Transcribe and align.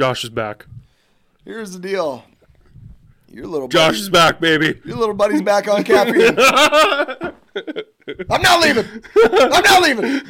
Josh 0.00 0.24
is 0.24 0.30
back. 0.30 0.64
Here's 1.44 1.72
the 1.72 1.78
deal. 1.78 2.24
Your 3.28 3.46
little 3.46 3.68
Josh 3.68 3.88
buddy, 3.88 3.98
is 3.98 4.08
back, 4.08 4.40
baby. 4.40 4.80
your 4.82 4.96
little 4.96 5.14
buddy's 5.14 5.42
back 5.42 5.68
on 5.68 5.84
caffeine. 5.84 6.38
I'm 8.30 8.40
not 8.40 8.62
leaving. 8.62 8.86
I'm 9.14 9.62
not 9.62 9.82
leaving. 9.82 10.22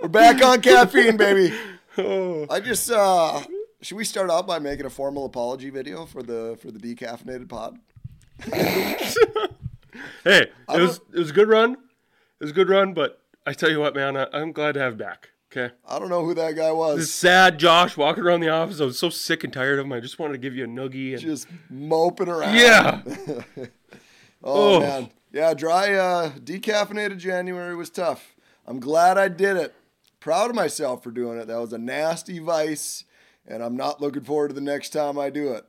We're 0.00 0.08
back 0.08 0.42
on 0.42 0.62
caffeine, 0.62 1.18
baby. 1.18 1.54
Oh, 1.98 2.46
I 2.48 2.60
just 2.60 2.90
uh 2.90 3.42
should 3.82 3.98
we 3.98 4.06
start 4.06 4.30
out 4.30 4.46
by 4.46 4.58
making 4.58 4.86
a 4.86 4.90
formal 4.90 5.26
apology 5.26 5.68
video 5.68 6.06
for 6.06 6.22
the 6.22 6.58
for 6.62 6.70
the 6.70 6.78
decaffeinated 6.78 7.50
pod? 7.50 7.78
hey, 8.42 8.86
it 10.24 10.50
was 10.68 10.98
it 11.12 11.18
was 11.18 11.28
a 11.28 11.34
good 11.34 11.50
run. 11.50 11.72
It 11.72 12.40
was 12.40 12.52
a 12.52 12.54
good 12.54 12.70
run, 12.70 12.94
but 12.94 13.20
I 13.46 13.52
tell 13.52 13.70
you 13.70 13.80
what, 13.80 13.94
man, 13.94 14.16
I, 14.16 14.28
I'm 14.32 14.52
glad 14.52 14.72
to 14.72 14.80
have 14.80 14.96
back. 14.96 15.28
Okay, 15.54 15.72
I 15.86 15.98
don't 15.98 16.08
know 16.08 16.24
who 16.24 16.32
that 16.34 16.56
guy 16.56 16.72
was. 16.72 16.96
this 16.98 17.14
sad 17.14 17.58
Josh 17.58 17.94
walking 17.96 18.24
around 18.24 18.40
the 18.40 18.48
office. 18.48 18.80
I 18.80 18.84
was 18.86 18.98
so 18.98 19.10
sick 19.10 19.44
and 19.44 19.52
tired 19.52 19.78
of 19.78 19.84
him. 19.84 19.92
I 19.92 20.00
just 20.00 20.18
wanted 20.18 20.32
to 20.32 20.38
give 20.38 20.56
you 20.56 20.64
a 20.64 20.66
noogie. 20.66 21.12
And, 21.12 21.20
Just 21.20 21.46
moping 21.68 22.28
around. 22.28 22.54
yeah, 22.56 23.02
Oh, 24.42 24.76
Oh. 24.76 24.80
man. 24.80 25.10
Yeah, 25.30 25.52
dry 25.54 25.92
uh 25.94 26.30
decaffeinated 26.38 27.18
January 27.18 27.74
was 27.76 27.90
tough. 27.90 28.34
I'm 28.66 28.80
glad 28.80 29.18
I 29.18 29.28
did 29.28 29.56
it. 29.56 29.74
Proud 30.20 30.50
of 30.50 30.56
myself 30.56 31.02
for 31.02 31.10
doing 31.10 31.38
it. 31.38 31.46
That 31.48 31.58
was 31.60 31.72
a 31.72 31.78
nasty 31.78 32.38
vice, 32.38 33.04
and 33.46 33.62
I'm 33.62 33.76
not 33.76 34.00
looking 34.00 34.22
forward 34.22 34.48
to 34.48 34.54
the 34.54 34.60
next 34.60 34.90
time 34.90 35.18
I 35.18 35.30
do 35.30 35.52
it. 35.52 35.64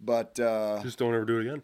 But 0.00 0.38
uh, 0.40 0.80
just 0.82 0.98
don't 0.98 1.14
ever 1.14 1.24
do 1.24 1.38
it 1.38 1.46
again. 1.46 1.62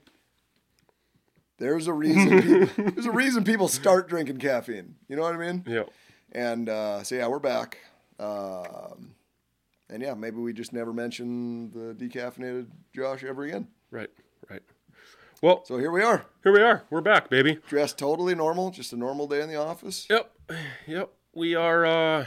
there's 1.58 1.86
a 1.86 1.92
reason. 1.92 2.42
People, 2.42 2.84
there's 2.92 3.06
a 3.06 3.12
reason 3.12 3.44
people 3.44 3.68
start 3.68 4.08
drinking 4.08 4.38
caffeine. 4.38 4.96
You 5.08 5.16
know 5.16 5.22
what 5.22 5.34
I 5.34 5.38
mean? 5.38 5.64
Yeah, 5.66 5.84
And 6.32 6.68
uh, 6.68 7.02
so 7.02 7.14
yeah, 7.14 7.26
we're 7.28 7.38
back. 7.38 7.78
Um, 8.18 9.14
and 9.90 10.02
yeah, 10.02 10.14
maybe 10.14 10.36
we 10.38 10.52
just 10.52 10.72
never 10.72 10.92
mention 10.92 11.70
the 11.72 11.94
decaffeinated 11.94 12.68
Josh 12.94 13.22
ever 13.24 13.44
again. 13.44 13.68
right, 13.90 14.10
right. 14.48 14.62
Well, 15.42 15.64
So 15.64 15.76
here 15.76 15.90
we 15.90 16.02
are, 16.02 16.24
here 16.44 16.52
we 16.52 16.62
are. 16.62 16.84
We're 16.88 17.00
back, 17.00 17.28
baby. 17.28 17.58
dressed 17.68 17.98
totally 17.98 18.34
normal, 18.34 18.70
just 18.70 18.92
a 18.92 18.96
normal 18.96 19.26
day 19.26 19.40
in 19.42 19.48
the 19.48 19.56
office. 19.56 20.06
Yep, 20.08 20.32
yep. 20.86 21.10
We 21.34 21.54
are. 21.56 21.84
uh 21.84 22.26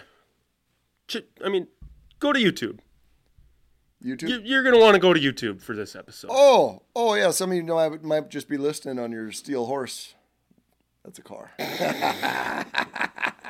ch- 1.07 1.23
I 1.43 1.49
mean, 1.49 1.67
go 2.19 2.33
to 2.33 2.39
YouTube. 2.39 2.79
YouTube. 4.03 4.29
You, 4.29 4.41
you're 4.43 4.63
gonna 4.63 4.79
want 4.79 4.95
to 4.95 4.99
go 4.99 5.13
to 5.13 5.19
YouTube 5.19 5.61
for 5.61 5.75
this 5.75 5.95
episode. 5.95 6.29
Oh, 6.31 6.81
oh 6.95 7.13
yeah. 7.15 7.31
Some 7.31 7.51
of 7.51 7.55
you 7.57 7.63
know 7.63 7.77
I 7.79 7.89
might 7.89 8.29
just 8.29 8.49
be 8.49 8.57
listening 8.57 8.99
on 8.99 9.11
your 9.11 9.31
steel 9.31 9.65
horse. 9.65 10.13
That's 11.05 11.17
a 11.19 11.23
car. 11.23 11.51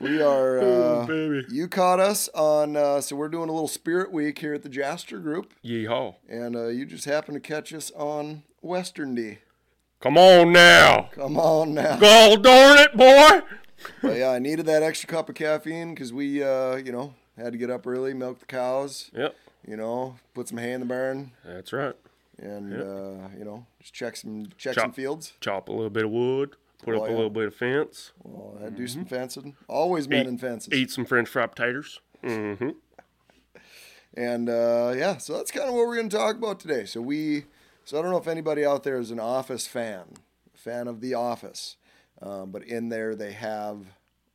we 0.00 0.20
are. 0.22 0.58
Oh, 0.62 1.00
Uh, 1.02 1.06
baby. 1.06 1.44
you 1.50 1.68
caught 1.68 2.00
us 2.00 2.28
on. 2.34 2.76
Uh, 2.76 3.00
so 3.00 3.16
we're 3.16 3.28
doing 3.28 3.48
a 3.48 3.52
little 3.52 3.68
Spirit 3.68 4.12
Week 4.12 4.38
here 4.38 4.54
at 4.54 4.62
the 4.62 4.68
Jaster 4.68 5.22
Group, 5.22 5.52
Yeehaw! 5.64 6.14
and 6.28 6.54
uh, 6.56 6.66
you 6.68 6.84
just 6.86 7.04
happened 7.04 7.36
to 7.36 7.40
catch 7.40 7.72
us 7.72 7.90
on 7.96 8.42
Western 8.62 9.14
D. 9.14 9.38
Come 10.00 10.18
on 10.18 10.52
now. 10.52 11.08
Come 11.12 11.38
on 11.38 11.74
now. 11.74 11.96
God 11.98 12.42
darn 12.42 12.78
it, 12.78 12.96
boy! 12.96 13.40
But 14.02 14.16
yeah, 14.16 14.30
I 14.30 14.38
needed 14.38 14.66
that 14.66 14.82
extra 14.82 15.08
cup 15.08 15.28
of 15.28 15.34
caffeine 15.34 15.94
because 15.94 16.12
we, 16.12 16.42
uh, 16.42 16.76
you 16.76 16.92
know, 16.92 17.14
had 17.36 17.52
to 17.52 17.58
get 17.58 17.70
up 17.70 17.86
early, 17.86 18.12
milk 18.14 18.38
the 18.40 18.46
cows, 18.46 19.10
Yep, 19.14 19.34
you 19.66 19.76
know, 19.76 20.16
put 20.34 20.48
some 20.48 20.58
hay 20.58 20.72
in 20.72 20.80
the 20.80 20.86
barn, 20.86 21.32
that's 21.44 21.72
right. 21.72 21.94
and 22.38 22.72
uh, 22.74 23.28
you 23.38 23.44
know, 23.44 23.66
just 23.80 23.94
check 23.94 24.16
some 24.16 24.48
check 24.58 24.74
Chop. 24.74 24.84
some 24.84 24.92
fields. 24.92 25.32
Chop 25.40 25.68
a 25.68 25.72
little 25.72 25.90
bit 25.90 26.04
of 26.04 26.10
wood, 26.10 26.56
put 26.86 26.94
Oh, 26.94 27.02
up 27.02 27.08
yeah. 27.08 27.14
a 27.14 27.16
little 27.16 27.30
bit 27.30 27.46
of 27.48 27.54
fence, 27.54 28.12
Well, 28.22 28.58
I 28.64 28.70
do 28.70 28.86
some 28.86 29.04
fencing. 29.04 29.54
Always 29.68 30.08
men 30.08 30.26
in 30.26 30.38
fences. 30.38 30.72
eat 30.72 30.90
some 30.90 31.04
French 31.04 31.28
fry 31.28 31.46
taters. 31.48 32.00
Mm-hmm. 32.24 32.70
And 34.18 34.48
uh, 34.48 34.94
yeah, 34.96 35.18
so 35.18 35.36
that's 35.36 35.50
kind 35.50 35.68
of 35.68 35.74
what 35.74 35.86
we're 35.86 35.96
going 35.96 36.08
to 36.08 36.16
talk 36.16 36.36
about 36.36 36.58
today. 36.58 36.86
So 36.86 37.02
we, 37.02 37.44
so 37.84 37.98
I 37.98 38.02
don't 38.02 38.10
know 38.10 38.16
if 38.16 38.26
anybody 38.28 38.64
out 38.64 38.82
there 38.82 38.98
is 38.98 39.10
an 39.10 39.20
Office 39.20 39.66
fan, 39.66 40.04
fan 40.54 40.88
of 40.88 41.02
The 41.02 41.12
Office, 41.12 41.76
um, 42.22 42.50
but 42.50 42.62
in 42.62 42.88
there 42.88 43.14
they 43.14 43.32
have 43.32 43.84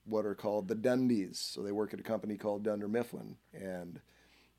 what 0.05 0.23
are 0.23 0.35
called 0.35 0.67
the 0.67 0.75
Dundies. 0.75 1.37
So 1.37 1.63
they 1.63 1.71
work 1.71 1.95
at 1.95 1.99
a 1.99 2.03
company 2.03 2.37
called 2.37 2.61
Dunder 2.63 2.87
Mifflin, 2.87 3.37
and 3.55 3.99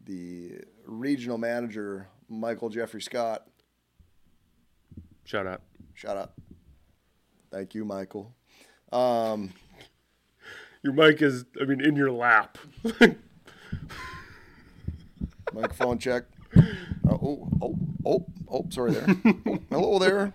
the 0.05 0.55
regional 0.87 1.39
manager 1.39 2.09
Michael 2.29 2.69
Jeffrey 2.69 3.01
Scott. 3.03 3.47
Shout 5.25 5.47
out. 5.47 5.63
Shout 5.95 6.17
out. 6.17 6.33
Thank 7.53 7.75
you, 7.75 7.85
Michael. 7.85 8.35
Um, 8.93 9.53
Your 10.83 10.95
mic 10.95 11.23
is, 11.23 11.45
I 11.61 11.65
mean, 11.65 11.81
in 11.81 11.95
your 11.97 12.11
lap. 12.11 12.59
Microphone 15.53 15.99
check. 15.99 16.25
Uh, 16.57 16.63
oh, 17.13 17.49
oh, 17.61 17.79
oh, 18.07 18.27
oh, 18.51 18.67
sorry 18.71 18.93
there. 18.93 19.07
Oh, 19.47 19.59
hello 19.71 19.99
there. 19.99 20.33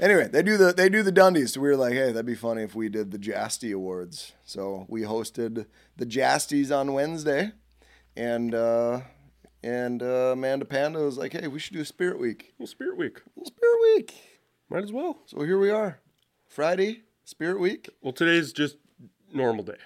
Anyway, 0.00 0.28
they 0.28 0.42
do 0.42 0.56
the 0.56 0.72
they 0.72 0.88
do 0.88 1.02
the 1.02 1.12
Dundies. 1.12 1.50
So 1.50 1.60
we 1.60 1.68
were 1.68 1.76
like, 1.76 1.92
hey, 1.94 2.08
that'd 2.12 2.26
be 2.26 2.34
funny 2.34 2.62
if 2.62 2.74
we 2.74 2.88
did 2.88 3.10
the 3.10 3.18
Jasty 3.18 3.72
Awards. 3.72 4.32
So 4.44 4.84
we 4.88 5.02
hosted 5.02 5.66
the 5.96 6.04
Jasties 6.06 6.70
on 6.70 6.92
Wednesday, 6.92 7.52
and 8.16 8.54
uh, 8.54 9.00
and 9.62 10.02
uh, 10.02 10.32
Amanda 10.32 10.64
Panda 10.66 11.00
was 11.00 11.16
like, 11.16 11.32
hey, 11.32 11.46
we 11.48 11.58
should 11.58 11.74
do 11.74 11.80
a 11.80 11.84
Spirit 11.86 12.18
Week. 12.18 12.54
well, 12.58 12.66
Spirit 12.66 12.98
Week. 12.98 13.22
Well, 13.34 13.46
Spirit 13.46 13.78
Week. 13.96 14.33
Might 14.74 14.82
as 14.82 14.92
well. 14.92 15.18
So 15.26 15.42
here 15.42 15.60
we 15.60 15.70
are, 15.70 16.00
Friday, 16.48 17.04
Spirit 17.22 17.60
Week. 17.60 17.88
Well, 18.02 18.12
today's 18.12 18.52
just 18.52 18.76
normal 19.32 19.62
day. 19.62 19.76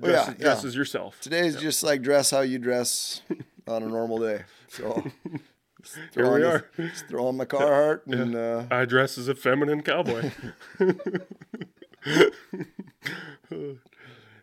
Oh, 0.00 0.06
Dress, 0.06 0.28
yeah, 0.28 0.34
dress 0.34 0.62
yeah. 0.62 0.68
as 0.68 0.76
yourself. 0.76 1.20
Today's 1.20 1.56
just 1.56 1.82
like 1.82 2.02
dress 2.02 2.30
how 2.30 2.42
you 2.42 2.60
dress 2.60 3.22
on 3.66 3.82
a 3.82 3.88
normal 3.88 4.20
day. 4.20 4.44
So 4.68 5.02
Here 6.14 6.32
we 6.32 6.44
are. 6.44 6.70
Just 6.76 7.08
throw 7.08 7.26
on 7.26 7.36
my 7.36 7.46
Carhartt 7.46 8.06
and. 8.06 8.36
Uh, 8.36 8.66
I 8.70 8.84
dress 8.84 9.18
as 9.18 9.26
a 9.26 9.34
feminine 9.34 9.82
cowboy. 9.82 10.30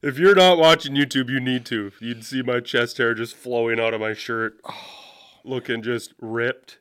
if 0.02 0.20
you're 0.20 0.36
not 0.36 0.58
watching 0.58 0.94
YouTube, 0.94 1.30
you 1.30 1.40
need 1.40 1.66
to. 1.68 1.94
You'd 2.02 2.26
see 2.26 2.42
my 2.42 2.60
chest 2.60 2.98
hair 2.98 3.14
just 3.14 3.34
flowing 3.34 3.80
out 3.80 3.94
of 3.94 4.02
my 4.02 4.12
shirt, 4.12 4.60
looking 5.46 5.82
just 5.82 6.16
ripped, 6.20 6.80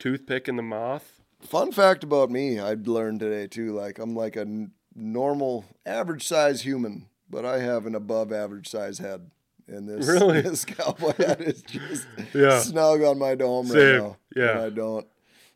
toothpick 0.00 0.48
in 0.48 0.56
the 0.56 0.64
mouth. 0.64 1.19
Fun 1.40 1.72
fact 1.72 2.04
about 2.04 2.30
me, 2.30 2.58
I'd 2.58 2.86
learned 2.86 3.20
today 3.20 3.46
too. 3.46 3.72
Like 3.72 3.98
I'm 3.98 4.14
like 4.14 4.36
a 4.36 4.40
n- 4.42 4.72
normal, 4.94 5.64
average 5.86 6.26
size 6.26 6.62
human, 6.62 7.06
but 7.28 7.44
I 7.44 7.60
have 7.60 7.86
an 7.86 7.94
above 7.94 8.32
average 8.32 8.68
size 8.68 8.98
head. 8.98 9.30
And 9.66 9.88
this 9.88 10.06
Really? 10.06 10.40
this 10.42 10.64
cowboy 10.64 11.14
hat 11.16 11.40
is 11.40 11.62
just 11.62 12.06
Yeah. 12.34 12.58
snug 12.60 13.02
on 13.02 13.18
my 13.18 13.34
dome 13.34 13.68
right 13.70 13.96
now. 14.00 14.16
yeah. 14.36 14.50
and 14.50 14.60
I 14.60 14.70
don't, 14.70 15.06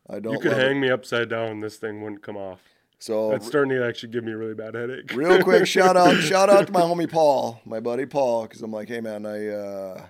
I 0.09 0.21
don't. 0.21 0.33
You 0.35 0.39
could 0.41 0.53
hang 0.53 0.77
It. 0.77 0.81
me 0.81 0.91
upside 0.91 1.29
down, 1.29 1.61
this 1.61 1.77
thing 1.77 2.01
wouldn't 2.03 2.23
come 2.23 2.37
off. 2.37 2.61
So 3.01 3.31
That's 3.33 3.47
starting 3.47 3.77
to 3.77 3.85
actually 3.87 4.13
give 4.13 4.25
me 4.25 4.33
a 4.33 4.37
really 4.37 4.55
bad 4.55 4.75
headache. 4.75 5.13
real 5.15 5.43
quick, 5.43 5.67
shout 5.77 5.97
out, 5.97 6.17
shout 6.23 6.49
out 6.49 6.67
to 6.69 6.73
my 6.73 6.81
homie 6.81 7.11
Paul, 7.11 7.61
my 7.67 7.79
buddy 7.81 8.07
Paul, 8.07 8.45
because 8.45 8.63
I'm 8.63 8.71
like, 8.73 8.89
hey 8.89 9.01
man, 9.01 9.27
I 9.27 9.49
uh, 9.49 10.07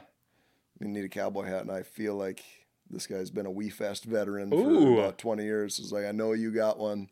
I 0.81 0.85
need 0.85 1.05
a 1.05 1.09
cowboy 1.09 1.45
hat, 1.47 1.63
and 1.63 1.73
I 1.73 1.83
feel 1.83 2.15
like 2.15 2.45
this 2.95 3.07
guy's 3.07 3.31
been 3.31 3.47
a 3.47 3.51
WE 3.51 3.69
Fest 3.69 4.05
veteran 4.05 4.51
for 4.51 4.99
about 4.99 5.19
20 5.19 5.43
years. 5.45 5.79
It's 5.79 5.93
like 5.93 6.05
I 6.07 6.13
know 6.13 6.33
you 6.33 6.51
got 6.53 6.79
one, 6.79 7.09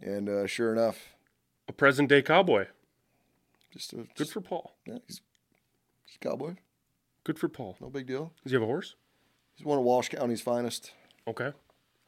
and 0.00 0.28
uh, 0.28 0.46
sure 0.46 0.72
enough, 0.72 0.98
a 1.68 1.72
present 1.72 2.08
day 2.08 2.22
cowboy. 2.22 2.66
just 3.72 3.92
a 3.92 3.96
Good 3.96 4.08
just, 4.16 4.32
for 4.32 4.40
Paul. 4.40 4.76
yeah, 4.86 4.98
he's, 5.06 5.20
he's 6.04 6.16
a 6.16 6.28
cowboy, 6.28 6.54
Good 7.24 7.38
for 7.38 7.48
Paul. 7.48 7.76
no 7.80 7.88
big 7.88 8.06
deal. 8.06 8.32
Does 8.44 8.52
he 8.52 8.56
have 8.56 8.62
a 8.62 8.66
horse? 8.66 8.94
He's 9.54 9.66
one 9.66 9.78
of 9.78 9.84
Walsh 9.84 10.08
County's 10.08 10.40
finest. 10.40 10.92
Okay. 11.26 11.52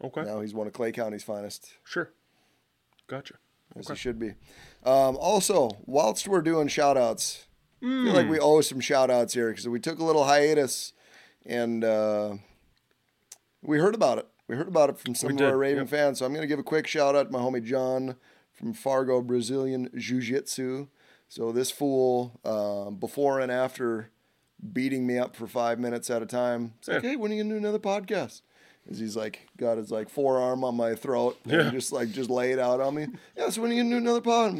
Okay. 0.02 0.22
Now 0.22 0.40
he's 0.40 0.54
one 0.54 0.66
of 0.66 0.72
Clay 0.72 0.92
County's 0.92 1.22
finest, 1.24 1.74
Sure. 1.84 2.10
Gotcha. 3.06 3.34
as 3.76 3.88
he 3.88 3.94
should 3.96 4.18
be. 4.18 4.30
Um, 4.84 5.16
also, 5.18 5.70
whilst 5.86 6.26
we're 6.28 6.40
doing 6.42 6.68
shout 6.68 6.96
outs, 6.96 7.46
I 7.82 7.86
feel 7.86 8.12
like 8.14 8.24
Hmm. 8.26 8.32
we 8.32 8.38
owe 8.38 8.60
some 8.62 8.80
shout 8.80 9.10
outs 9.10 9.34
here 9.34 9.50
because 9.50 9.68
we 9.68 9.78
took 9.78 9.98
a 9.98 10.04
little 10.04 10.24
hiatus 10.24 10.92
and 11.44 11.84
uh, 11.84 12.34
we 13.64 13.78
heard 13.78 13.94
about 13.94 14.18
it. 14.18 14.26
We 14.46 14.56
heard 14.56 14.68
about 14.68 14.90
it 14.90 14.98
from 14.98 15.14
some 15.14 15.28
We 15.28 15.32
of 15.34 15.38
did, 15.38 15.48
our 15.48 15.56
Raven 15.56 15.84
yep. 15.84 15.88
fans. 15.88 16.18
So 16.18 16.26
I'm 16.26 16.32
going 16.32 16.42
to 16.42 16.46
give 16.48 16.58
a 16.58 16.62
quick 16.64 16.86
shout 16.86 17.16
out 17.16 17.24
to 17.26 17.32
my 17.32 17.38
homie 17.38 17.64
John 17.64 18.16
from 18.52 18.72
Fargo 18.74 19.20
Brazilian 19.22 19.88
Jiu 19.96 20.20
Jitsu. 20.20 20.88
So 21.28 21.50
this 21.50 21.70
fool, 21.70 22.38
um, 22.44 22.96
before 22.96 23.40
and 23.40 23.50
after 23.50 24.10
beating 24.72 25.06
me 25.06 25.18
up 25.18 25.34
for 25.34 25.46
five 25.46 25.78
minutes 25.78 26.10
at 26.10 26.22
a 26.22 26.26
time, 26.26 26.74
it's 26.78 26.88
like, 26.88 27.02
Yeah. 27.02 27.10
hey, 27.10 27.16
when 27.16 27.30
are 27.32 27.34
you 27.34 27.42
going 27.42 27.50
to 27.50 27.54
do 27.54 27.58
another 27.58 27.78
podcast? 27.78 28.42
As 28.90 28.98
he's 28.98 29.16
like 29.16 29.48
got 29.56 29.78
his 29.78 29.90
like 29.90 30.10
forearm 30.10 30.62
on 30.62 30.76
my 30.76 30.94
throat 30.94 31.38
Yeah. 31.46 31.60
and 31.62 31.72
just 31.72 31.90
like 31.90 32.10
just 32.12 32.28
lay 32.28 32.52
it 32.52 32.58
out 32.58 32.82
on 32.82 32.94
me. 32.94 33.06
Yeah, 33.34 33.48
so 33.48 33.62
when 33.62 33.70
are 33.70 33.74
you 33.74 33.82
gonna 33.82 33.94
do 33.94 33.96
another 33.96 34.20
pod? 34.20 34.58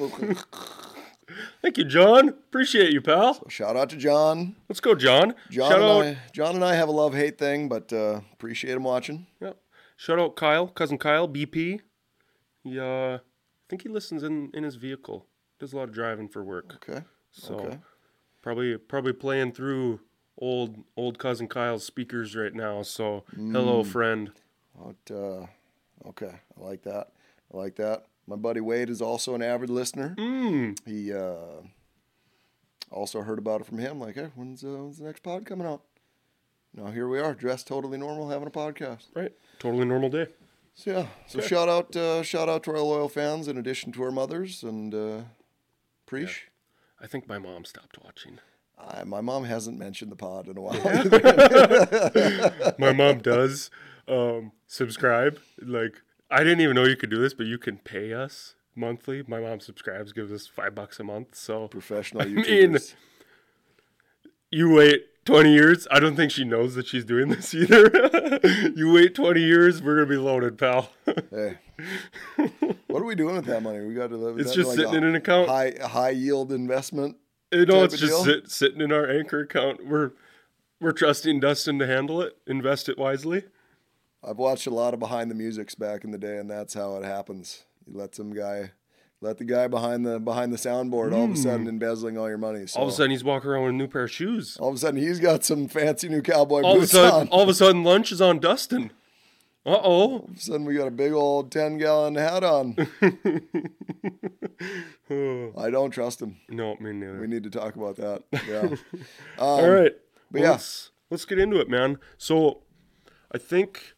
Thank 1.65 1.79
you, 1.79 1.85
John. 1.85 2.29
Appreciate 2.29 2.93
you, 2.93 3.01
pal. 3.01 3.43
Shout 3.49 3.75
out 3.75 3.89
to 3.89 3.97
John. 3.97 4.55
Let's 4.69 4.81
go, 4.81 4.95
John. 4.95 5.35
John 5.51 5.71
Shout 5.71 5.81
and 5.81 5.91
out, 5.91 6.05
I, 6.05 6.19
John 6.31 6.55
and 6.57 6.63
I 6.65 6.75
have 6.75 6.89
a 6.91 6.93
love 6.93 7.15
hate 7.15 7.39
thing, 7.39 7.71
but 7.71 7.91
uh, 7.91 8.21
appreciate 8.35 8.75
him 8.75 8.85
watching. 8.85 9.27
yeah. 9.41 9.53
Shout 9.97 10.19
out 10.19 10.37
Kyle, 10.37 10.67
cousin 10.69 10.99
Kyle, 10.99 11.27
BP. 11.27 11.81
He, 12.65 12.79
uh, 12.79 13.15
I 13.15 13.21
think 13.71 13.81
he 13.81 13.89
listens 13.89 14.23
in 14.23 14.51
in 14.53 14.63
his 14.63 14.75
vehicle. 14.77 15.25
Does 15.59 15.73
a 15.73 15.77
lot 15.79 15.85
of 15.89 15.95
driving 15.95 16.29
for 16.29 16.45
work. 16.45 16.75
Okay. 16.87 17.03
So 17.31 17.55
Okay. 17.55 17.79
probably 18.43 18.77
probably 18.77 19.15
playing 19.15 19.53
through 19.53 20.01
old 20.37 20.85
old 20.99 21.19
cousin 21.19 21.49
Kyle's 21.49 21.85
speakers 21.87 22.37
right 22.37 22.53
now. 22.55 22.83
So 22.83 23.25
hello, 23.35 23.83
Mm. 23.83 23.87
friend. 23.87 24.33
What, 24.75 24.97
uh, 25.11 25.47
okay, 26.11 26.41
I 26.59 26.63
like 26.63 26.83
that. 26.83 27.13
I 27.53 27.57
like 27.57 27.77
that. 27.77 28.05
My 28.27 28.37
buddy 28.37 28.61
Wade 28.61 28.89
is 28.91 29.03
also 29.03 29.35
an 29.35 29.43
avid 29.43 29.71
listener. 29.71 30.15
Mm. 30.19 30.79
He 30.87 31.13
uh, 31.13 31.63
also 32.91 33.23
heard 33.23 33.39
about 33.39 33.61
it 33.61 33.67
from 33.67 33.79
him. 33.79 34.01
Like, 34.01 34.15
hey, 34.15 34.31
when's, 34.35 34.65
uh, 34.65 34.69
when's 34.69 34.99
the 34.99 35.05
next 35.05 35.23
pod 35.23 35.45
coming 35.45 35.67
out? 35.67 35.83
Now 36.75 36.91
here 36.91 37.07
we 37.09 37.21
are, 37.21 37.35
dressed 37.35 37.67
totally 37.69 37.99
normal, 37.99 38.31
having 38.31 38.49
a 38.49 38.51
podcast. 38.51 39.07
Right. 39.15 39.33
Totally 39.59 39.85
normal 39.85 40.09
day. 40.09 40.27
So 40.75 40.91
yeah, 40.91 41.07
so 41.29 41.39
Yeah. 41.41 41.47
shout 41.47 41.69
out, 41.69 41.95
uh, 41.95 42.23
shout 42.25 42.49
out 42.49 42.65
to 42.65 42.73
our 42.73 42.81
loyal 42.81 43.09
fans, 43.09 43.47
in 43.47 43.57
addition 43.57 43.93
to 43.93 44.03
our 44.03 44.11
mothers 44.11 44.63
and 44.65 44.93
uh, 44.95 45.21
Preach. 46.07 46.49
I 47.01 47.07
think 47.07 47.29
my 47.29 47.39
mom 47.39 47.65
stopped 47.65 47.99
watching. 48.03 48.39
I, 48.77 49.05
my 49.05 49.21
mom 49.21 49.45
hasn't 49.45 49.79
mentioned 49.79 50.11
the 50.11 50.17
pod 50.17 50.49
in 50.49 50.57
a 50.57 50.61
while. 50.61 50.81
my 52.79 52.93
mom 52.93 53.19
does 53.21 53.71
um, 54.09 54.51
subscribe. 54.67 55.39
Like 55.63 56.03
I 56.35 56.39
didn't 56.43 56.61
even 56.63 56.75
know 56.75 56.85
you 56.85 56.97
could 56.97 57.11
do 57.11 57.19
this, 57.19 57.33
but 57.33 57.47
you 57.47 57.59
can 57.59 57.79
pay 57.79 58.13
us 58.13 58.57
monthly. 58.75 59.23
My 59.29 59.39
mom 59.39 59.61
subscribes, 59.61 60.13
gives 60.13 60.33
us 60.33 60.49
five 60.49 60.75
bucks 60.75 60.99
a 60.99 61.05
month. 61.05 61.37
So 61.37 61.69
Professional 61.69 62.27
mean- 62.29 62.45
YouTubers. 62.45 62.95
you 64.51 64.73
wait 64.75 65.05
20 65.27 65.53
years. 65.53 65.87
I 65.93 66.01
don't 66.01 66.17
think 66.17 66.33
she 66.33 66.45
knows 66.45 66.75
that 66.75 66.89
she's 66.89 67.05
doing 67.05 67.29
this 67.29 67.55
either. 67.55 67.89
you 68.75 68.93
wait 68.93 69.15
20 69.15 69.41
years, 69.41 69.81
we're 69.81 69.95
gonna 69.95 70.09
be 70.09 70.17
loaded, 70.17 70.59
pal. 70.59 70.91
hey, 71.31 71.59
what 72.89 73.01
are 73.01 73.05
we 73.05 73.15
doing 73.15 73.37
with 73.37 73.47
that 73.47 73.63
money? 73.63 73.85
We 73.87 73.95
got 73.95 74.11
to 74.11 74.17
live. 74.17 74.39
It's 74.39 74.55
just 74.55 74.73
sitting 74.73 74.95
in 74.95 75.05
an 75.05 75.15
account. 75.15 75.49
high 75.49 75.75
high 75.81 76.11
yield 76.11 76.53
investment. 76.53 77.17
Uh, 77.53 77.59
you 77.59 77.67
know, 77.67 77.85
it's 77.85 77.97
just 77.97 78.25
sit, 78.25 78.51
sitting 78.51 78.81
in 78.81 78.91
our 78.93 79.09
anchor 79.09 79.41
account. 79.41 79.87
We're 79.87 80.11
we're 80.81 80.93
trusting 80.93 81.41
Dustin 81.41 81.79
to 81.79 81.87
handle 81.87 82.21
it, 82.21 82.37
invest 82.47 82.89
it 82.89 82.99
wisely. 82.99 83.45
I've 84.27 84.39
watched 84.39 84.67
a 84.67 84.71
lot 84.71 84.95
of 84.95 85.01
behind 85.01 85.31
the 85.31 85.35
musics 85.35 85.75
back 85.75 86.05
in 86.05 86.11
the 86.11 86.19
day, 86.19 86.39
and 86.39 86.51
that's 86.51 86.75
how 86.75 86.97
it 86.97 87.05
happens. 87.05 87.65
You 87.87 87.99
let 87.99 88.15
some 88.15 88.33
guy, 88.33 88.71
let 89.21 89.39
the 89.39 89.45
guy 89.45 89.69
behind 89.69 90.07
the 90.07 90.19
behind 90.19 90.53
the 90.53 90.57
soundboard 90.57 91.13
all 91.15 91.25
of 91.25 91.31
a 91.33 91.37
sudden 91.37 91.69
embezzling 91.69 92.17
all 92.17 92.29
your 92.29 92.39
money. 92.39 92.67
So 92.67 92.79
Hmm. 92.79 92.81
All 92.83 92.89
of 92.89 92.93
a 92.95 92.97
sudden, 92.97 93.11
he's 93.11 93.25
walking 93.25 93.51
around 93.51 93.63
with 93.65 93.71
a 93.71 93.77
new 93.77 93.89
pair 93.89 94.05
of 94.05 94.11
shoes. 94.11 94.57
all 94.59 94.69
of 94.71 94.75
a 94.77 94.79
sudden 94.79 95.01
he's 95.01 95.21
got 95.21 95.45
some 95.45 95.69
fancy 95.69 96.09
new 96.09 96.23
cowboy 96.23 96.63
All 96.63 96.73
of 96.73 96.77
a 96.77 96.81
boots 96.81 96.93
sudden, 96.93 97.21
on. 97.23 97.29
all 97.29 97.43
of 97.43 97.49
a 97.49 97.55
sudden, 97.55 97.85
lunch 97.85 98.11
is 98.13 98.21
on 98.23 98.39
Dustin. 98.41 98.91
Uh 99.67 99.71
oh. 99.71 99.81
All 99.83 100.25
of 100.31 100.37
a 100.37 100.41
sudden 100.41 100.67
we 100.67 100.75
got 100.77 100.89
a 100.89 100.91
big 100.91 101.13
old 101.13 101.51
ten 101.53 101.79
gallon 101.79 102.15
hat 102.17 102.45
on. 102.45 102.77
I 105.11 105.71
don't 105.71 105.91
trust 105.91 106.21
him. 106.23 106.37
No, 106.49 106.77
me 106.81 106.93
neither. 106.93 107.21
We 107.21 107.27
need 107.27 107.45
to 107.45 107.51
talk 107.51 107.77
about 107.77 107.97
that. 107.97 108.23
Yeah. 108.49 108.77
All 109.39 109.69
right, 109.69 109.93
but 110.31 110.41
well, 110.41 110.43
yeah. 110.43 110.51
let's 110.53 110.91
let's 111.11 111.25
get 111.25 111.39
into 111.39 111.59
it, 111.61 111.69
man. 111.69 111.99
So, 112.19 112.63
I 113.33 113.39
think, 113.39 113.95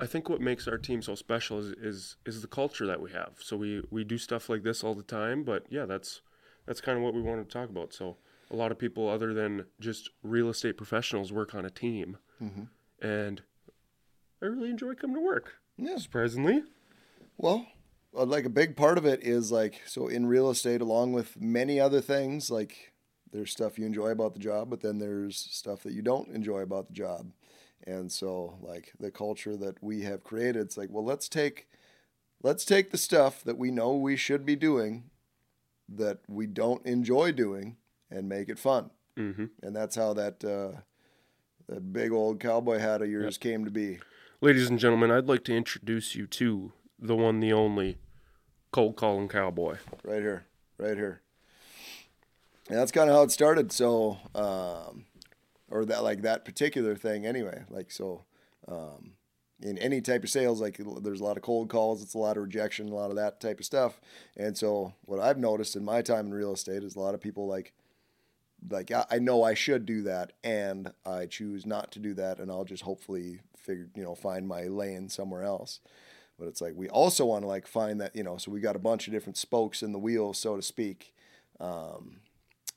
I 0.00 0.06
think 0.06 0.28
what 0.28 0.40
makes 0.40 0.66
our 0.66 0.78
team 0.78 1.02
so 1.02 1.14
special 1.14 1.58
is 1.58 1.68
is 1.72 2.16
is 2.24 2.40
the 2.42 2.48
culture 2.48 2.86
that 2.86 3.00
we 3.00 3.10
have. 3.12 3.34
So 3.40 3.56
we 3.56 3.82
we 3.90 4.04
do 4.04 4.18
stuff 4.18 4.48
like 4.48 4.62
this 4.62 4.82
all 4.82 4.94
the 4.94 5.02
time, 5.02 5.44
but 5.44 5.66
yeah, 5.68 5.84
that's 5.86 6.22
that's 6.66 6.80
kind 6.80 6.96
of 6.98 7.04
what 7.04 7.14
we 7.14 7.22
wanted 7.22 7.48
to 7.48 7.52
talk 7.58 7.68
about. 7.68 7.92
So 7.92 8.16
a 8.50 8.56
lot 8.56 8.72
of 8.72 8.78
people, 8.78 9.08
other 9.08 9.32
than 9.34 9.66
just 9.78 10.10
real 10.22 10.48
estate 10.48 10.76
professionals, 10.76 11.32
work 11.32 11.54
on 11.54 11.64
a 11.64 11.70
team, 11.70 12.18
Mm-hmm. 12.42 13.06
and 13.06 13.42
I 14.42 14.46
really 14.46 14.70
enjoy 14.70 14.94
coming 14.94 15.16
to 15.16 15.22
work. 15.22 15.54
Yeah. 15.76 15.98
Surprisingly, 15.98 16.62
Well, 17.36 17.66
uh, 18.16 18.24
like 18.24 18.44
a 18.46 18.50
big 18.50 18.76
part 18.76 18.96
of 18.98 19.04
it 19.04 19.22
is 19.22 19.52
like 19.52 19.82
so 19.86 20.08
in 20.08 20.26
real 20.26 20.50
estate, 20.50 20.80
along 20.80 21.12
with 21.12 21.40
many 21.40 21.78
other 21.78 22.00
things, 22.00 22.50
like 22.50 22.92
there's 23.32 23.52
stuff 23.52 23.78
you 23.78 23.86
enjoy 23.86 24.08
about 24.08 24.32
the 24.32 24.40
job, 24.40 24.70
but 24.70 24.80
then 24.80 24.98
there's 24.98 25.36
stuff 25.36 25.82
that 25.84 25.92
you 25.92 26.02
don't 26.02 26.28
enjoy 26.34 26.60
about 26.60 26.86
the 26.88 26.94
job. 26.94 27.30
And 27.86 28.10
so 28.12 28.58
like 28.60 28.92
the 29.00 29.10
culture 29.10 29.56
that 29.56 29.82
we 29.82 30.02
have 30.02 30.22
created, 30.24 30.56
it's 30.62 30.76
like, 30.76 30.90
well, 30.90 31.04
let's 31.04 31.28
take 31.28 31.66
let's 32.42 32.64
take 32.64 32.90
the 32.90 32.98
stuff 32.98 33.42
that 33.44 33.58
we 33.58 33.70
know 33.70 33.94
we 33.94 34.16
should 34.16 34.44
be 34.44 34.56
doing 34.56 35.04
that 35.88 36.18
we 36.28 36.46
don't 36.46 36.84
enjoy 36.86 37.32
doing 37.32 37.76
and 38.10 38.28
make 38.28 38.48
it 38.48 38.58
fun. 38.58 38.90
hmm 39.16 39.46
And 39.62 39.74
that's 39.74 39.96
how 39.96 40.14
that 40.14 40.44
uh, 40.44 40.80
that 41.68 41.92
big 41.92 42.12
old 42.12 42.40
cowboy 42.40 42.78
hat 42.78 43.02
of 43.02 43.10
yours 43.10 43.38
came 43.38 43.64
to 43.64 43.70
be. 43.70 43.98
ladies 44.40 44.68
and 44.68 44.78
gentlemen, 44.78 45.10
I'd 45.10 45.26
like 45.26 45.44
to 45.44 45.56
introduce 45.56 46.14
you 46.14 46.26
to 46.26 46.72
the 46.98 47.16
one, 47.16 47.40
the 47.40 47.52
only, 47.52 47.98
cold 48.72 48.96
calling 48.96 49.28
cowboy. 49.28 49.76
right 50.04 50.20
here, 50.20 50.44
right 50.78 50.96
here. 50.96 51.22
And 52.68 52.78
that's 52.78 52.92
kind 52.92 53.10
of 53.10 53.16
how 53.16 53.22
it 53.22 53.30
started. 53.30 53.72
So, 53.72 54.18
um, 54.34 55.06
or 55.70 55.84
that 55.84 56.02
like 56.02 56.22
that 56.22 56.44
particular 56.44 56.96
thing 56.96 57.24
anyway. 57.24 57.64
Like 57.70 57.90
so, 57.90 58.24
um, 58.68 59.12
in 59.62 59.78
any 59.78 60.00
type 60.00 60.24
of 60.24 60.30
sales, 60.30 60.60
like 60.60 60.80
there's 61.02 61.20
a 61.20 61.24
lot 61.24 61.36
of 61.36 61.42
cold 61.42 61.68
calls, 61.68 62.02
it's 62.02 62.14
a 62.14 62.18
lot 62.18 62.36
of 62.36 62.42
rejection, 62.42 62.88
a 62.88 62.94
lot 62.94 63.10
of 63.10 63.16
that 63.16 63.40
type 63.40 63.60
of 63.60 63.66
stuff. 63.66 64.00
And 64.36 64.56
so, 64.56 64.94
what 65.02 65.20
I've 65.20 65.38
noticed 65.38 65.76
in 65.76 65.84
my 65.84 66.02
time 66.02 66.26
in 66.26 66.34
real 66.34 66.52
estate 66.52 66.82
is 66.82 66.96
a 66.96 67.00
lot 67.00 67.14
of 67.14 67.20
people 67.20 67.46
like, 67.46 67.72
like 68.68 68.90
I 69.10 69.18
know 69.18 69.42
I 69.42 69.54
should 69.54 69.86
do 69.86 70.02
that, 70.02 70.32
and 70.42 70.92
I 71.06 71.26
choose 71.26 71.66
not 71.66 71.92
to 71.92 71.98
do 71.98 72.14
that, 72.14 72.38
and 72.38 72.50
I'll 72.50 72.64
just 72.64 72.82
hopefully 72.82 73.40
figure, 73.56 73.88
you 73.94 74.02
know, 74.02 74.14
find 74.14 74.48
my 74.48 74.64
lane 74.64 75.08
somewhere 75.08 75.44
else. 75.44 75.80
But 76.38 76.48
it's 76.48 76.60
like 76.60 76.72
we 76.74 76.88
also 76.88 77.26
want 77.26 77.42
to 77.42 77.48
like 77.48 77.66
find 77.66 78.00
that, 78.00 78.16
you 78.16 78.22
know, 78.22 78.38
so 78.38 78.50
we 78.50 78.60
got 78.60 78.76
a 78.76 78.80
bunch 78.80 79.06
of 79.06 79.12
different 79.12 79.36
spokes 79.36 79.82
in 79.82 79.92
the 79.92 79.98
wheel, 79.98 80.32
so 80.32 80.56
to 80.56 80.62
speak. 80.62 81.14
Um, 81.58 82.20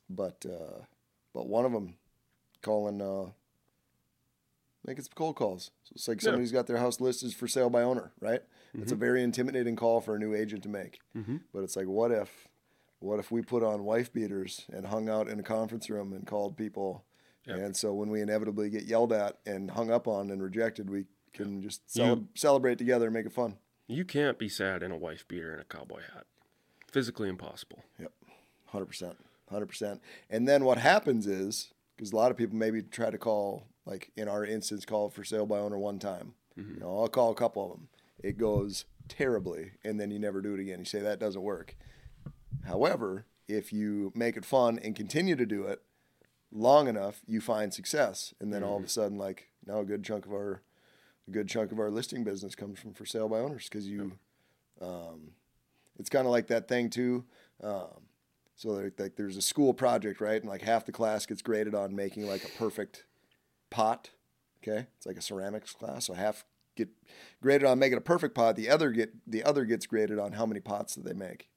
but 0.10 0.45
uh, 0.45 0.84
but 1.34 1.48
one 1.48 1.66
of 1.66 1.72
them 1.72 1.95
calling 2.63 3.00
uh, 3.01 3.31
making 4.86 5.04
some 5.04 5.13
cold 5.15 5.36
calls. 5.36 5.71
So 5.83 5.92
it's 5.95 6.07
like 6.07 6.21
Yeah. 6.21 6.25
somebody's 6.27 6.51
got 6.51 6.68
their 6.68 6.77
house 6.77 7.00
listed 7.00 7.33
for 7.35 7.47
sale 7.47 7.69
by 7.69 7.83
owner, 7.83 8.11
right? 8.19 8.42
It's 8.73 8.92
a 8.92 8.95
very 8.95 9.21
intimidating 9.21 9.76
call 9.76 10.02
for 10.02 10.16
a 10.16 10.19
new 10.19 10.33
agent 10.33 10.64
to 10.64 10.69
make. 10.69 10.99
Mhm. 11.16 11.42
But 11.54 11.64
it's 11.64 11.76
like, 11.76 11.85
what 11.87 12.11
if, 12.11 12.47
what 12.99 13.19
if 13.19 13.31
we 13.31 13.44
put 13.44 13.61
on 13.64 13.83
wife 13.83 14.11
beaters 14.11 14.66
and 14.73 14.87
hung 14.87 15.07
out 15.09 15.28
in 15.30 15.40
a 15.40 15.44
conference 15.44 15.90
room 15.92 16.11
and 16.11 16.26
called 16.26 16.57
people? 16.57 17.06
And 17.45 17.76
so 17.76 17.94
when 17.94 18.09
we 18.09 18.21
inevitably 18.21 18.69
get 18.69 18.85
yelled 18.85 19.11
at 19.14 19.37
and 19.45 19.69
hung 19.71 19.92
up 19.92 20.07
on 20.07 20.31
and 20.31 20.42
rejected, 20.42 20.90
we 20.90 21.06
can 21.33 21.61
just 21.61 21.87
cele- 21.92 22.28
celebrate 22.35 22.78
together 22.78 23.07
and 23.07 23.14
make 23.14 23.26
it 23.26 23.33
fun. 23.33 23.57
You 23.85 24.06
can't 24.06 24.40
be 24.40 24.47
sad 24.49 24.81
in 24.81 24.92
a 24.92 24.97
wife 24.97 25.28
beater 25.28 25.52
and 25.52 25.61
a 25.61 25.66
cowboy 25.66 26.02
hat. 26.14 26.26
Physically 26.90 27.28
impossible. 27.28 27.83
Yep, 27.99 28.14
Hundred 28.68 28.85
percent, 28.85 29.18
hundred 29.49 29.66
percent. 29.68 30.02
And 30.30 30.47
then 30.47 30.64
what 30.64 30.78
happens 30.78 31.28
is 31.28 31.72
because 31.95 32.12
a 32.12 32.16
lot 32.16 32.31
of 32.31 32.38
people 32.38 32.57
maybe 32.57 32.81
try 32.81 33.09
to 33.09 33.18
call, 33.18 33.68
like 33.85 34.12
in 34.16 34.28
our 34.28 34.45
instance, 34.45 34.85
call 34.85 35.09
for 35.09 35.23
sale 35.23 35.45
by 35.45 35.59
owner 35.59 35.78
one 35.78 36.00
time. 36.00 36.33
You 36.73 36.80
know, 36.80 37.00
I'll 37.00 37.07
call 37.07 37.31
a 37.31 37.35
couple 37.35 37.66
of 37.66 37.71
them. 37.71 37.88
It 38.23 38.38
goes 38.38 38.85
terribly, 39.07 39.71
and 39.83 40.00
then 40.00 40.12
you 40.12 40.19
never 40.19 40.42
do 40.42 40.54
it 40.54 40.59
again. 40.59 40.80
You 40.80 40.85
say 40.85 41.00
that 41.00 41.19
doesn't 41.19 41.42
work. 41.42 41.76
However, 42.66 43.26
if 43.47 43.73
you 43.73 44.12
make 44.16 44.38
it 44.38 44.45
fun 44.45 44.80
and 44.80 44.95
continue 44.95 45.35
to 45.35 45.45
do 45.45 45.64
it 45.64 45.81
long 46.52 46.88
enough, 46.88 47.21
you 47.26 47.42
find 47.42 47.73
success, 47.73 48.33
and 48.40 48.54
then 48.54 48.64
all 48.64 48.78
of 48.78 48.83
a 48.83 48.88
sudden, 48.88 49.18
like 49.18 49.50
now, 49.66 49.80
a 49.80 49.85
good 49.85 50.04
chunk 50.04 50.26
of 50.26 50.31
our, 50.31 50.62
a 51.28 51.31
good 51.31 51.47
chunk 51.47 51.71
of 51.71 51.80
our 51.80 51.90
listing 51.90 52.23
business 52.23 52.56
comes 52.56 52.80
from 52.80 52.94
for 52.94 53.06
sale 53.06 53.30
by 53.30 53.40
owners 53.40 53.68
because 53.69 53.88
you, 53.88 54.14
um, 54.81 55.31
it's 55.97 56.09
kind 56.09 56.26
of 56.26 56.31
like 56.31 56.47
that 56.47 56.68
thing 56.68 56.90
too. 56.90 57.26
Um, 57.64 58.07
so 58.56 58.69
like, 58.69 59.00
like 59.00 59.16
there's 59.16 59.38
a 59.38 59.42
school 59.42 59.74
project, 59.74 60.22
right? 60.22 60.42
And 60.42 60.50
like 60.50 60.62
half 60.62 60.86
the 60.86 60.92
class 60.92 61.26
gets 61.26 61.42
graded 61.42 61.76
on 61.76 61.95
making 61.95 62.28
like 62.28 62.44
a 62.44 62.57
perfect 62.57 63.06
pot. 63.69 64.12
Okay, 64.62 64.88
it's 64.98 65.06
like 65.06 65.18
a 65.18 65.22
ceramics 65.22 65.74
class. 65.74 66.06
So 66.06 66.14
half 66.14 66.45
get 66.76 66.90
graded 67.42 67.68
on 67.68 67.80
making 67.80 67.98
a 67.98 68.02
perfect 68.02 68.36
pot. 68.36 68.56
The 68.56 68.69
other 68.69 68.92
get 68.92 69.14
the 69.30 69.44
other 69.44 69.66
gets 69.66 69.86
graded 69.86 70.19
on 70.19 70.33
how 70.33 70.45
many 70.45 70.60
pots 70.60 70.95
that 70.95 71.06
they 71.06 71.14
make. 71.14 71.50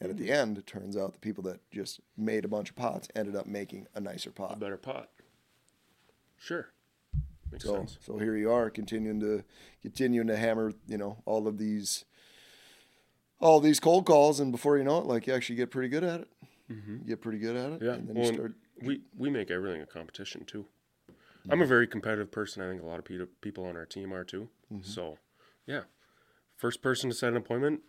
And 0.00 0.10
at 0.10 0.16
the 0.16 0.28
mm. 0.28 0.34
end, 0.34 0.58
it 0.58 0.66
turns 0.66 0.96
out 0.96 1.12
the 1.12 1.18
people 1.20 1.44
that 1.44 1.60
just 1.70 2.00
made 2.16 2.44
a 2.44 2.48
bunch 2.48 2.70
of 2.70 2.76
pots 2.76 3.08
ended 3.14 3.36
up 3.36 3.46
making 3.46 3.86
a 3.94 4.00
nicer 4.00 4.30
pot. 4.30 4.56
A 4.56 4.58
better 4.58 4.76
pot. 4.76 5.08
Sure. 6.36 6.68
Makes 7.50 7.64
So 7.64 7.74
sense. 7.74 7.98
so 8.04 8.18
here 8.18 8.36
you 8.36 8.50
are 8.50 8.70
continuing 8.70 9.20
to 9.20 9.44
continuing 9.82 10.26
to 10.26 10.36
hammer, 10.36 10.72
you 10.86 10.98
know, 10.98 11.22
all 11.24 11.46
of 11.46 11.58
these 11.58 12.04
all 13.40 13.60
these 13.60 13.80
cold 13.80 14.06
calls 14.06 14.40
and 14.40 14.50
before 14.52 14.78
you 14.78 14.84
know 14.84 14.98
it, 14.98 15.06
like 15.06 15.26
you 15.26 15.34
actually 15.34 15.56
get 15.56 15.70
pretty 15.70 15.88
good 15.88 16.04
at 16.04 16.20
it. 16.20 16.28
You 16.68 17.00
get 17.06 17.20
pretty 17.20 17.38
good 17.38 17.56
at 17.56 17.72
it. 17.72 17.82
Yeah. 17.82 17.92
And 17.92 18.08
then 18.08 18.16
well, 18.16 18.26
you 18.26 18.34
start 18.34 18.54
we, 18.82 19.00
we 19.16 19.30
make 19.30 19.50
everything 19.50 19.82
a 19.82 19.86
competition 19.86 20.44
too. 20.44 20.66
I'm 21.50 21.60
a 21.60 21.66
very 21.66 21.86
competitive 21.86 22.30
person. 22.30 22.62
I 22.62 22.70
think 22.70 22.82
a 22.82 22.86
lot 22.86 22.98
of 22.98 23.04
pe- 23.04 23.18
people 23.42 23.66
on 23.66 23.76
our 23.76 23.84
team 23.84 24.14
are 24.14 24.24
too. 24.24 24.48
Mm-hmm. 24.72 24.82
So, 24.82 25.18
yeah. 25.66 25.82
First 26.56 26.80
person 26.80 27.10
to 27.10 27.16
set 27.16 27.30
an 27.30 27.36
appointment, 27.36 27.80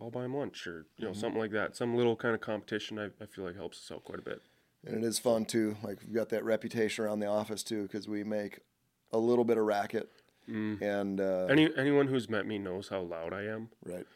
I'll 0.00 0.10
buy 0.10 0.24
him 0.24 0.34
lunch 0.34 0.66
or, 0.66 0.86
you 0.96 1.04
know, 1.04 1.12
mm-hmm. 1.12 1.20
something 1.20 1.40
like 1.40 1.52
that. 1.52 1.76
Some 1.76 1.94
little 1.94 2.16
kind 2.16 2.34
of 2.34 2.40
competition 2.40 2.98
I, 2.98 3.06
I 3.22 3.26
feel 3.26 3.44
like 3.44 3.54
helps 3.54 3.78
us 3.78 3.94
out 3.94 4.04
quite 4.04 4.18
a 4.18 4.22
bit. 4.22 4.42
And 4.84 4.96
it 4.96 5.06
is 5.06 5.18
fun 5.18 5.44
too. 5.44 5.76
Like 5.82 5.98
we've 6.04 6.14
got 6.14 6.30
that 6.30 6.42
reputation 6.42 7.04
around 7.04 7.20
the 7.20 7.26
office 7.26 7.62
too, 7.62 7.82
because 7.82 8.08
we 8.08 8.24
make 8.24 8.60
a 9.12 9.18
little 9.18 9.44
bit 9.44 9.58
of 9.58 9.64
racket. 9.64 10.10
Mm. 10.48 10.82
And 10.82 11.20
uh, 11.20 11.46
Any 11.46 11.68
Anyone 11.76 12.08
who's 12.08 12.28
met 12.28 12.46
me 12.46 12.58
knows 12.58 12.88
how 12.88 13.02
loud 13.02 13.32
I 13.32 13.44
am. 13.44 13.68
right, 13.84 14.06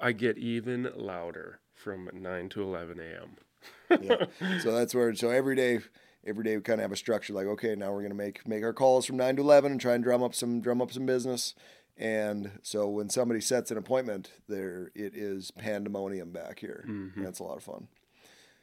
I 0.00 0.12
get 0.12 0.38
even 0.38 0.90
louder 0.94 1.60
from 1.82 2.08
9 2.12 2.48
to 2.50 2.62
11 2.62 3.00
a.m. 3.00 4.02
yeah. 4.02 4.58
So 4.60 4.72
that's 4.72 4.94
where 4.94 5.14
so 5.14 5.30
every 5.30 5.56
day 5.56 5.80
every 6.24 6.44
day 6.44 6.56
we 6.56 6.62
kind 6.62 6.80
of 6.80 6.84
have 6.84 6.92
a 6.92 6.96
structure 6.96 7.32
like 7.32 7.46
okay 7.46 7.74
now 7.74 7.92
we're 7.92 8.02
gonna 8.02 8.14
make 8.14 8.46
make 8.46 8.62
our 8.62 8.72
calls 8.72 9.04
from 9.04 9.16
nine 9.16 9.36
to 9.36 9.42
eleven 9.42 9.72
and 9.72 9.80
try 9.80 9.94
and 9.94 10.04
drum 10.04 10.22
up 10.22 10.34
some 10.34 10.60
drum 10.60 10.80
up 10.80 10.92
some 10.92 11.06
business. 11.06 11.54
And 11.98 12.52
so 12.62 12.88
when 12.88 13.10
somebody 13.10 13.40
sets 13.40 13.70
an 13.70 13.76
appointment, 13.76 14.32
there 14.48 14.90
it 14.94 15.14
is 15.14 15.50
pandemonium 15.50 16.32
back 16.32 16.58
here. 16.58 16.84
Mm-hmm. 16.88 17.22
That's 17.22 17.38
a 17.38 17.44
lot 17.44 17.58
of 17.58 17.62
fun. 17.62 17.88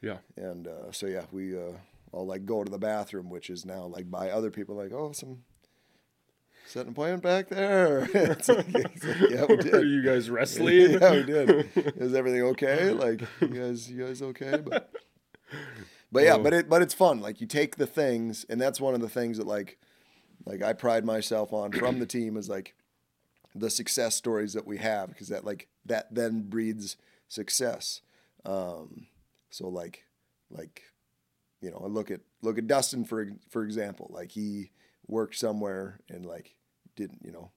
Yeah. 0.02 0.18
And 0.36 0.66
uh, 0.66 0.90
so 0.90 1.06
yeah, 1.06 1.24
we 1.30 1.56
uh, 1.56 1.72
all 2.12 2.26
like 2.26 2.44
go 2.44 2.64
to 2.64 2.70
the 2.70 2.78
bathroom, 2.78 3.30
which 3.30 3.48
is 3.48 3.64
now 3.64 3.84
like 3.84 4.10
by 4.10 4.30
other 4.30 4.50
people 4.50 4.74
like 4.74 4.92
oh 4.92 5.12
some 5.12 5.44
set 6.70 6.86
an 6.86 6.92
appointment 6.92 7.22
back 7.22 7.48
there. 7.48 8.08
it's 8.14 8.48
like, 8.48 8.66
it's 8.68 9.04
like, 9.04 9.30
yeah, 9.30 9.44
we 9.44 9.56
did. 9.62 9.74
Are 9.74 9.84
you 9.84 10.02
guys 10.02 10.30
wrestling? 10.36 10.92
yeah, 10.92 11.12
we 11.12 11.22
did. 11.24 11.70
Is 11.96 12.14
everything 12.14 12.42
okay? 12.42 12.90
Like 12.90 13.22
you 13.40 13.48
guys, 13.48 13.90
you 13.90 14.04
guys 14.06 14.22
okay? 14.22 14.58
But 14.64 14.90
but 16.12 16.22
yeah, 16.24 16.34
Oh. 16.34 16.42
but 16.42 16.52
it 16.52 16.68
but 16.68 16.82
it's 16.82 16.94
fun. 16.94 17.20
Like 17.20 17.40
you 17.40 17.46
take 17.46 17.76
the 17.76 17.86
things, 17.86 18.44
and 18.48 18.60
that's 18.60 18.80
one 18.80 18.94
of 18.94 19.00
the 19.00 19.08
things 19.08 19.38
that 19.38 19.46
like 19.46 19.78
like 20.46 20.62
I 20.62 20.72
pride 20.72 21.04
myself 21.04 21.52
on 21.52 21.72
from 21.72 21.98
the 21.98 22.06
team 22.06 22.36
is 22.36 22.48
like 22.48 22.74
the 23.54 23.68
success 23.70 24.14
stories 24.14 24.52
that 24.52 24.66
we 24.66 24.78
have 24.78 25.08
because 25.08 25.28
that 25.28 25.44
like 25.44 25.68
that 25.86 26.14
then 26.14 26.42
breeds 26.48 26.96
success. 27.28 28.00
Um, 28.44 29.06
so 29.50 29.68
like 29.68 30.04
like 30.50 30.82
you 31.60 31.70
know, 31.70 31.82
I 31.84 31.88
look 31.88 32.10
at 32.10 32.20
look 32.42 32.58
at 32.58 32.66
Dustin 32.66 33.04
for 33.04 33.28
for 33.50 33.64
example. 33.64 34.10
Like 34.14 34.30
he 34.30 34.70
worked 35.06 35.34
somewhere 35.36 35.98
and 36.08 36.24
like 36.24 36.54
didn't 36.96 37.20
you 37.24 37.32
know 37.32 37.50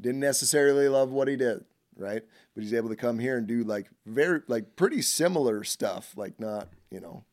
didn't 0.00 0.20
necessarily 0.20 0.88
love 0.88 1.10
what 1.10 1.28
he 1.28 1.36
did, 1.36 1.64
right? 1.96 2.22
But 2.54 2.62
he's 2.62 2.74
able 2.74 2.88
to 2.88 2.96
come 2.96 3.18
here 3.18 3.36
and 3.36 3.46
do 3.46 3.62
like 3.62 3.88
very 4.06 4.42
like 4.48 4.76
pretty 4.76 5.02
similar 5.02 5.64
stuff, 5.64 6.14
like 6.16 6.40
not 6.40 6.68
you 6.90 7.00
know, 7.00 7.24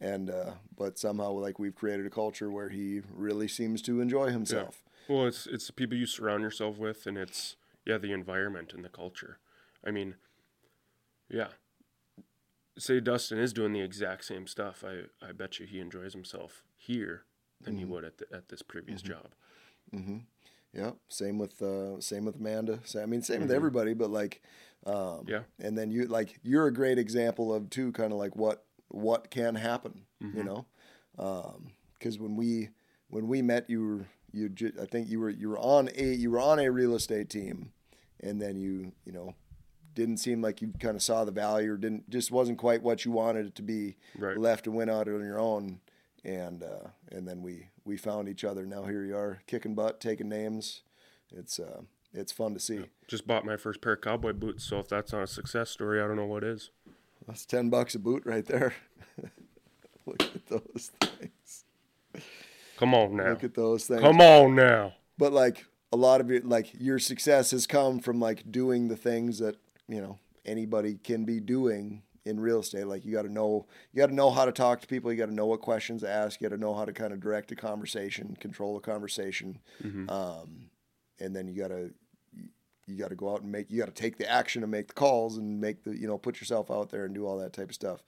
and 0.00 0.30
uh, 0.30 0.52
but 0.76 0.98
somehow 0.98 1.32
like 1.32 1.58
we've 1.58 1.74
created 1.74 2.06
a 2.06 2.10
culture 2.10 2.50
where 2.50 2.68
he 2.68 3.02
really 3.12 3.48
seems 3.48 3.82
to 3.82 4.00
enjoy 4.00 4.30
himself. 4.30 4.82
Well, 5.08 5.26
it's 5.26 5.46
it's 5.46 5.66
the 5.66 5.72
people 5.72 5.96
you 5.96 6.06
surround 6.06 6.42
yourself 6.42 6.78
with, 6.78 7.06
and 7.06 7.16
it's 7.16 7.56
yeah 7.84 7.98
the 7.98 8.12
environment 8.12 8.72
and 8.72 8.84
the 8.84 8.88
culture. 8.88 9.38
I 9.84 9.90
mean, 9.90 10.16
yeah. 11.28 11.48
Say 12.78 13.00
Dustin 13.00 13.38
is 13.38 13.54
doing 13.54 13.72
the 13.72 13.80
exact 13.80 14.24
same 14.24 14.46
stuff. 14.46 14.84
I 14.86 15.04
I 15.26 15.32
bet 15.32 15.58
you 15.58 15.66
he 15.66 15.80
enjoys 15.80 16.12
himself 16.12 16.62
here 16.76 17.24
than 17.62 17.76
he 17.76 17.84
mm-hmm. 17.84 17.92
would 17.92 18.04
at 18.04 18.18
the, 18.18 18.26
at 18.32 18.48
this 18.48 18.62
previous 18.62 19.02
mm-hmm. 19.02 19.12
job. 19.12 19.34
Mm-hmm. 19.94 20.16
Yeah, 20.76 20.90
same 21.08 21.38
with 21.38 21.62
uh, 21.62 22.00
same 22.00 22.26
with 22.26 22.36
Amanda. 22.36 22.80
I 23.00 23.06
mean, 23.06 23.22
same 23.22 23.40
with 23.40 23.50
everybody, 23.50 23.94
but 23.94 24.10
like, 24.10 24.42
um, 24.84 25.24
Yeah. 25.26 25.42
And 25.58 25.76
then 25.76 25.90
you 25.90 26.06
like 26.06 26.38
you're 26.42 26.66
a 26.66 26.72
great 26.72 26.98
example 26.98 27.52
of 27.54 27.70
too, 27.70 27.92
kind 27.92 28.12
of 28.12 28.18
like 28.18 28.36
what 28.36 28.64
what 28.88 29.30
can 29.30 29.54
happen, 29.54 30.02
you 30.20 30.44
know, 30.44 30.66
because 31.98 32.18
when 32.18 32.36
we 32.36 32.68
when 33.08 33.26
we 33.28 33.42
met, 33.42 33.70
you 33.70 33.86
were 33.86 34.06
you 34.32 34.48
ju- 34.50 34.72
I 34.80 34.84
think 34.86 35.08
you 35.08 35.18
were 35.20 35.30
you 35.30 35.48
were 35.48 35.58
on 35.58 35.88
a 35.96 36.04
you 36.14 36.30
were 36.30 36.40
on 36.40 36.58
a 36.58 36.68
real 36.70 36.94
estate 36.94 37.30
team, 37.30 37.72
and 38.20 38.40
then 38.40 38.56
you 38.56 38.92
you 39.04 39.12
know 39.12 39.34
didn't 39.94 40.18
seem 40.18 40.42
like 40.42 40.60
you 40.60 40.72
kind 40.78 40.94
of 40.94 41.02
saw 41.02 41.24
the 41.24 41.32
value 41.32 41.72
or 41.72 41.78
didn't 41.78 42.10
just 42.10 42.30
wasn't 42.30 42.58
quite 42.58 42.82
what 42.82 43.04
you 43.06 43.10
wanted 43.12 43.46
it 43.46 43.54
to 43.54 43.62
be. 43.62 43.96
Right. 44.18 44.36
Left 44.36 44.66
and 44.66 44.76
went 44.76 44.90
out 44.90 45.08
on 45.08 45.24
your 45.24 45.40
own, 45.40 45.80
and 46.26 46.62
uh, 46.62 46.88
and 47.10 47.26
then 47.26 47.40
we 47.40 47.68
we 47.84 47.96
found 47.96 48.28
each 48.28 48.44
other. 48.44 48.66
Now 48.66 48.84
here 48.84 49.04
you 49.04 49.16
are, 49.16 49.40
kicking 49.46 49.74
butt, 49.74 50.00
taking 50.00 50.28
names. 50.28 50.82
It's 51.30 51.58
uh, 51.58 51.82
it's 52.12 52.32
fun 52.32 52.52
to 52.54 52.60
see. 52.60 52.80
Just 53.06 53.26
bought 53.26 53.46
my 53.46 53.56
first 53.56 53.80
pair 53.80 53.92
of 53.92 54.00
cowboy 54.00 54.32
boots, 54.32 54.64
so 54.64 54.80
if 54.80 54.88
that's 54.88 55.12
not 55.12 55.22
a 55.22 55.26
success 55.26 55.70
story, 55.70 56.02
I 56.02 56.06
don't 56.06 56.16
know 56.16 56.26
what 56.26 56.44
is. 56.44 56.70
That's 57.26 57.46
ten 57.46 57.70
bucks 57.70 57.94
a 57.94 58.00
boot 58.00 58.24
right 58.26 58.44
there. 58.44 58.74
Look 60.06 60.22
at 60.22 60.46
those 60.46 60.90
things. 61.00 61.64
Come 62.76 62.94
on 62.94 63.16
now. 63.16 63.30
Look 63.30 63.44
at 63.44 63.54
those 63.54 63.86
things. 63.86 64.00
Come 64.00 64.20
on 64.20 64.54
now. 64.54 64.94
But 65.16 65.32
like 65.32 65.64
a 65.92 65.96
lot 65.96 66.20
of 66.20 66.30
it, 66.30 66.46
like 66.46 66.72
your 66.78 66.98
success 66.98 67.52
has 67.52 67.66
come 67.66 68.00
from 68.00 68.20
like 68.20 68.50
doing 68.50 68.88
the 68.88 68.96
things 68.96 69.38
that 69.38 69.56
you 69.88 70.00
know 70.00 70.18
anybody 70.44 70.98
can 71.02 71.24
be 71.24 71.40
doing 71.40 72.02
in 72.26 72.40
real 72.40 72.60
estate. 72.60 72.86
Like 72.86 73.04
you 73.04 73.12
got 73.12 73.22
to 73.22 73.32
know, 73.32 73.66
you 73.92 73.98
got 74.00 74.08
to 74.08 74.14
know 74.14 74.30
how 74.30 74.44
to 74.44 74.52
talk 74.52 74.80
to 74.80 74.86
people. 74.86 75.10
You 75.10 75.18
got 75.18 75.26
to 75.26 75.34
know 75.34 75.46
what 75.46 75.60
questions 75.62 76.02
to 76.02 76.10
ask. 76.10 76.40
You 76.40 76.48
got 76.48 76.54
to 76.54 76.60
know 76.60 76.74
how 76.74 76.84
to 76.84 76.92
kind 76.92 77.12
of 77.12 77.20
direct 77.20 77.52
a 77.52 77.56
conversation, 77.56 78.36
control 78.40 78.76
a 78.76 78.80
conversation, 78.80 79.60
um, 80.10 80.70
and 81.18 81.34
then 81.34 81.48
you 81.48 81.56
got 81.58 81.68
to 81.68 81.92
you 82.86 82.96
got 82.96 83.08
to 83.10 83.16
go 83.16 83.32
out 83.32 83.42
and 83.42 83.50
make 83.50 83.70
you 83.70 83.78
got 83.78 83.94
to 83.94 84.02
take 84.02 84.18
the 84.18 84.30
action 84.30 84.62
and 84.62 84.70
make 84.70 84.88
the 84.88 84.94
calls 84.94 85.38
and 85.38 85.60
make 85.60 85.84
the 85.84 85.96
you 85.98 86.06
know 86.06 86.18
put 86.18 86.40
yourself 86.40 86.70
out 86.70 86.90
there 86.90 87.04
and 87.04 87.14
do 87.14 87.26
all 87.26 87.38
that 87.38 87.52
type 87.52 87.68
of 87.70 87.74
stuff. 87.74 88.02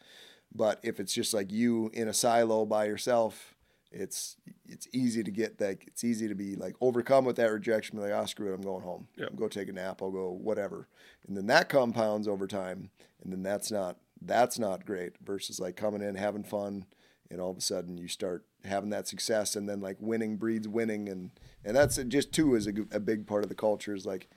But 0.55 0.81
if 0.83 0.99
it's 1.01 1.13
just 1.13 1.35
like 1.35 1.53
you 1.53 1.91
in 1.93 2.09
a 2.09 2.15
silo 2.15 2.65
by 2.65 2.87
yourself, 2.87 3.55
it's 3.91 4.37
it's 4.67 4.89
easy 4.93 5.23
to 5.23 5.31
get 5.31 5.61
like 5.61 5.85
It's 5.87 6.05
easy 6.05 6.29
to 6.29 6.35
be 6.35 6.57
like 6.57 6.75
overcome 6.81 7.25
with 7.25 7.37
that 7.37 7.53
rejection. 7.53 7.99
Be 7.99 8.05
like, 8.05 8.15
ah, 8.15 8.25
screw 8.25 8.51
it, 8.51 8.55
I'm 8.55 8.63
going 8.63 8.83
home. 8.83 9.09
Yep. 9.17 9.29
I'll 9.31 9.37
go 9.37 9.49
take 9.49 9.69
a 9.69 9.73
nap. 9.73 10.03
I'll 10.03 10.11
go 10.11 10.31
whatever, 10.31 10.89
and 11.27 11.37
then 11.37 11.47
that 11.47 11.69
compounds 11.69 12.29
over 12.29 12.47
time, 12.47 12.91
and 13.23 13.33
then 13.33 13.43
that's 13.43 13.71
not 13.71 13.99
that's 14.21 14.59
not 14.59 14.87
great. 14.87 15.13
Versus 15.23 15.61
like 15.61 15.77
coming 15.77 16.03
in 16.03 16.15
having 16.15 16.45
fun, 16.45 16.87
and 17.31 17.41
all 17.41 17.51
of 17.51 17.57
a 17.57 17.63
sudden 17.63 17.99
you 17.99 18.09
start 18.09 18.45
having 18.65 18.91
that 18.91 19.09
success, 19.09 19.57
and 19.57 19.69
then 19.69 19.81
like 19.81 19.97
winning 20.01 20.37
breeds 20.37 20.69
winning, 20.69 21.09
and 21.09 21.31
and 21.65 21.77
that's 21.77 21.97
just 21.97 22.33
too 22.33 22.55
is 22.55 22.67
a 22.67 23.01
big 23.01 23.27
part 23.27 23.43
of 23.43 23.49
the 23.49 23.55
culture. 23.55 23.95
Is 23.95 24.07
like 24.07 24.29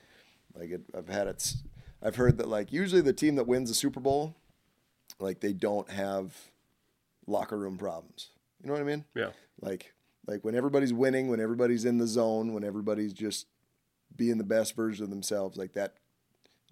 like 0.54 0.70
it, 0.70 0.82
I've 0.96 1.08
had 1.08 1.26
it. 1.26 1.54
I've 2.02 2.16
heard 2.16 2.38
that 2.38 2.48
like 2.48 2.72
usually 2.72 3.02
the 3.02 3.12
team 3.12 3.36
that 3.36 3.46
wins 3.46 3.68
the 3.68 3.74
Super 3.74 4.00
Bowl, 4.00 4.36
like 5.18 5.40
they 5.40 5.52
don't 5.52 5.90
have 5.90 6.50
locker 7.26 7.58
room 7.58 7.78
problems. 7.78 8.30
You 8.60 8.68
know 8.68 8.74
what 8.74 8.82
I 8.82 8.86
mean? 8.86 9.04
Yeah. 9.14 9.30
Like 9.60 9.94
like 10.26 10.44
when 10.44 10.54
everybody's 10.54 10.92
winning, 10.92 11.28
when 11.28 11.40
everybody's 11.40 11.84
in 11.84 11.98
the 11.98 12.06
zone, 12.06 12.52
when 12.52 12.64
everybody's 12.64 13.12
just 13.12 13.46
being 14.14 14.38
the 14.38 14.44
best 14.44 14.76
version 14.76 15.04
of 15.04 15.10
themselves, 15.10 15.56
like 15.56 15.72
that, 15.74 15.94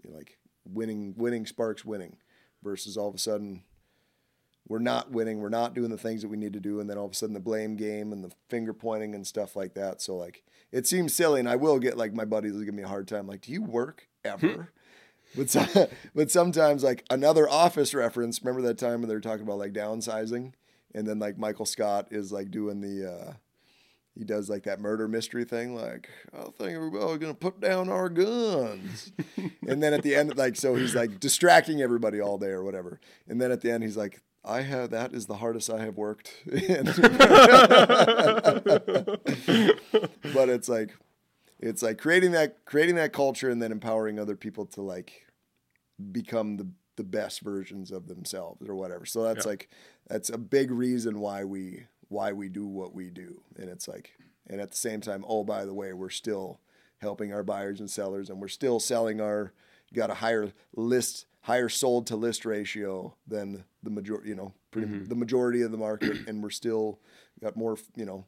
you 0.02 0.11
know, 0.11 0.17
like 0.17 0.38
winning 0.64 1.14
winning 1.17 1.47
sparks 1.47 1.85
winning, 1.85 2.17
versus 2.62 2.97
all 2.97 3.09
of 3.09 3.14
a 3.14 3.19
sudden 3.19 3.62
we're 4.69 4.79
not 4.79 5.11
winning, 5.11 5.40
we're 5.40 5.49
not 5.49 5.75
doing 5.75 5.90
the 5.90 5.99
things 5.99 6.23
that 6.23 6.29
we 6.29 6.37
need 6.37 6.52
to 6.52 6.61
do, 6.61 6.79
and 6.79 6.88
then 6.88 6.97
all 6.97 7.07
of 7.07 7.12
a 7.12 7.14
sudden 7.14 7.35
the 7.35 7.40
blame 7.40 7.76
game 7.76 8.12
and 8.12 8.23
the 8.23 8.31
finger 8.49 8.73
pointing 8.73 9.14
and 9.14 9.26
stuff 9.26 9.57
like 9.57 9.75
that. 9.75 10.00
So 10.00 10.17
like 10.17 10.45
it 10.71 10.87
seems 10.87 11.12
silly, 11.12 11.40
and 11.40 11.49
I 11.49 11.57
will 11.57 11.79
get 11.79 11.99
like 11.99 12.14
my 12.14 12.25
buddies 12.25 12.52
will 12.52 12.62
give 12.62 12.75
me 12.75 12.85
a 12.85 12.88
hard 12.88 13.09
time, 13.09 13.26
like, 13.26 13.43
do 13.43 13.52
you 13.52 13.62
work 13.62 14.09
ever? 14.25 14.73
But 15.37 15.50
so, 15.50 15.67
but 16.14 16.31
sometimes 16.31 16.83
like 16.85 17.05
another 17.11 17.49
office 17.49 17.95
reference. 17.95 18.40
Remember 18.43 18.62
that 18.69 18.79
time 18.79 19.00
when 19.00 19.09
they 19.09 19.14
were 19.14 19.21
talking 19.21 19.45
about 19.45 19.59
like 19.59 19.73
downsizing, 19.73 20.52
and 20.95 21.07
then 21.07 21.19
like 21.19 21.38
Michael 21.38 21.67
Scott 21.67 22.09
is 22.11 22.33
like 22.33 22.50
doing 22.50 22.81
the 22.81 23.11
uh, 23.12 23.33
he 24.19 24.25
does 24.25 24.50
like 24.50 24.64
that 24.64 24.81
murder 24.81 25.07
mystery 25.09 25.45
thing. 25.45 25.75
Like 25.75 26.09
I 26.35 26.43
think 26.59 26.79
we're 26.79 27.19
gonna 27.19 27.35
put 27.35 27.61
down 27.61 27.88
our 27.88 28.09
guns, 28.09 29.12
and 29.69 29.83
then 29.83 29.95
at 29.95 30.02
the 30.02 30.14
end, 30.14 30.37
like 30.37 30.57
so 30.57 30.75
he's 30.75 30.95
like 30.95 31.21
distracting 31.21 31.81
everybody 31.81 32.21
all 32.21 32.38
day 32.38 32.49
or 32.49 32.62
whatever, 32.64 33.00
and 33.29 33.40
then 33.40 33.50
at 33.52 33.61
the 33.61 33.71
end 33.71 33.83
he's 33.83 33.97
like. 33.97 34.21
I 34.43 34.62
have 34.62 34.88
that 34.93 35.12
is 35.12 35.26
the 35.26 35.35
hardest 35.37 35.69
I 35.69 35.81
have 35.85 35.99
worked. 35.99 36.33
in." 36.50 36.87
but 40.33 40.49
it's 40.49 40.69
like 40.69 40.97
it's 41.59 41.83
like 41.83 41.99
creating 41.99 42.33
that 42.33 42.64
creating 42.64 42.95
that 42.97 43.12
culture 43.12 43.50
and 43.50 43.61
then 43.62 43.73
empowering 43.73 44.19
other 44.19 44.37
people 44.37 44.67
to 44.67 44.81
like 44.83 45.26
become 46.12 46.57
the 46.57 46.67
the 46.97 47.05
best 47.05 47.40
versions 47.43 47.90
of 47.90 48.09
themselves 48.09 48.67
or 48.69 48.75
whatever. 48.75 49.07
So 49.07 49.23
that's 49.23 49.45
Yeah. 49.45 49.50
like 49.50 49.69
that's 50.09 50.31
a 50.31 50.38
big 50.38 50.71
reason 50.71 51.21
why 51.21 51.45
we 51.45 51.85
why 52.11 52.33
we 52.33 52.49
do 52.50 52.67
what 52.67 52.95
we 52.95 53.09
do. 53.09 53.40
And 53.57 53.71
it's 53.71 53.88
like 53.88 54.12
and 54.47 54.61
at 54.61 54.71
the 54.71 54.76
same 54.76 55.00
time, 55.00 55.25
oh 55.26 55.45
by 55.45 55.64
the 55.64 55.73
way, 55.75 55.93
we're 55.95 56.11
still 56.11 56.61
helping 56.99 57.33
our 57.33 57.43
buyers 57.43 57.81
and 57.81 57.90
sellers 57.90 58.29
and 58.29 58.40
we're 58.40 58.49
still 58.49 58.79
selling 58.79 59.21
our 59.21 59.52
got 59.95 60.11
a 60.11 60.14
higher 60.14 60.52
list 60.76 61.25
higher 61.43 61.69
sold 61.71 62.07
to 62.09 62.17
list 62.17 62.45
ratio 62.45 63.14
than 63.26 63.64
the 63.83 63.90
majority, 63.90 64.29
you 64.29 64.35
know, 64.35 64.52
pretty, 64.71 64.87
mm-hmm. 64.87 65.05
the 65.07 65.14
majority 65.14 65.62
of 65.62 65.71
the 65.73 65.79
market 65.79 66.29
and 66.29 66.43
we're 66.43 66.50
still 66.50 66.99
got 67.43 67.57
more, 67.57 67.79
you 67.97 68.05
know, 68.05 68.26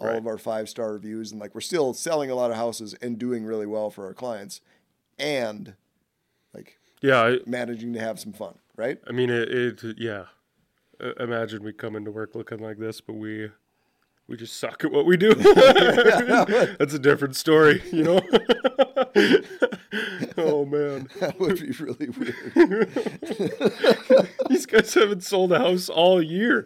all 0.00 0.08
Right. 0.08 0.16
of 0.16 0.26
our 0.26 0.38
five 0.38 0.68
star 0.68 0.92
reviews 0.94 1.30
and 1.30 1.40
like 1.40 1.54
we're 1.54 1.60
still 1.60 1.92
selling 1.92 2.30
a 2.30 2.34
lot 2.34 2.50
of 2.50 2.56
houses 2.56 2.94
and 2.94 3.18
doing 3.18 3.44
really 3.44 3.66
well 3.66 3.90
for 3.90 4.06
our 4.06 4.14
clients 4.14 4.60
and 5.18 5.74
like 6.54 6.78
Yeah. 7.02 7.20
I, 7.22 7.38
managing 7.46 7.92
to 7.92 8.00
have 8.00 8.18
some 8.18 8.32
fun, 8.32 8.58
right? 8.76 8.98
I 9.06 9.12
mean, 9.12 9.30
it, 9.30 9.48
it 9.50 9.98
yeah. 9.98 10.24
Imagine 11.20 11.62
we 11.62 11.72
come 11.72 11.96
into 11.96 12.10
work 12.10 12.34
looking 12.34 12.58
like 12.60 12.78
this, 12.78 13.00
but 13.00 13.14
we 13.14 13.50
we 14.26 14.36
just 14.38 14.56
suck 14.58 14.84
at 14.84 14.90
what 14.92 15.04
we 15.06 15.16
do. 15.16 15.34
That's 16.78 16.94
a 16.94 16.98
different 16.98 17.36
story, 17.36 17.82
you 17.92 18.02
know. 18.04 18.20
oh 20.38 20.64
man, 20.64 21.08
That 21.20 21.36
would 21.38 21.60
be 21.60 21.70
really 21.72 22.08
weird. 22.08 22.88
these 24.48 24.66
guys 24.66 24.94
haven't 24.94 25.22
sold 25.24 25.52
a 25.52 25.58
house 25.58 25.88
all 25.88 26.22
year. 26.22 26.62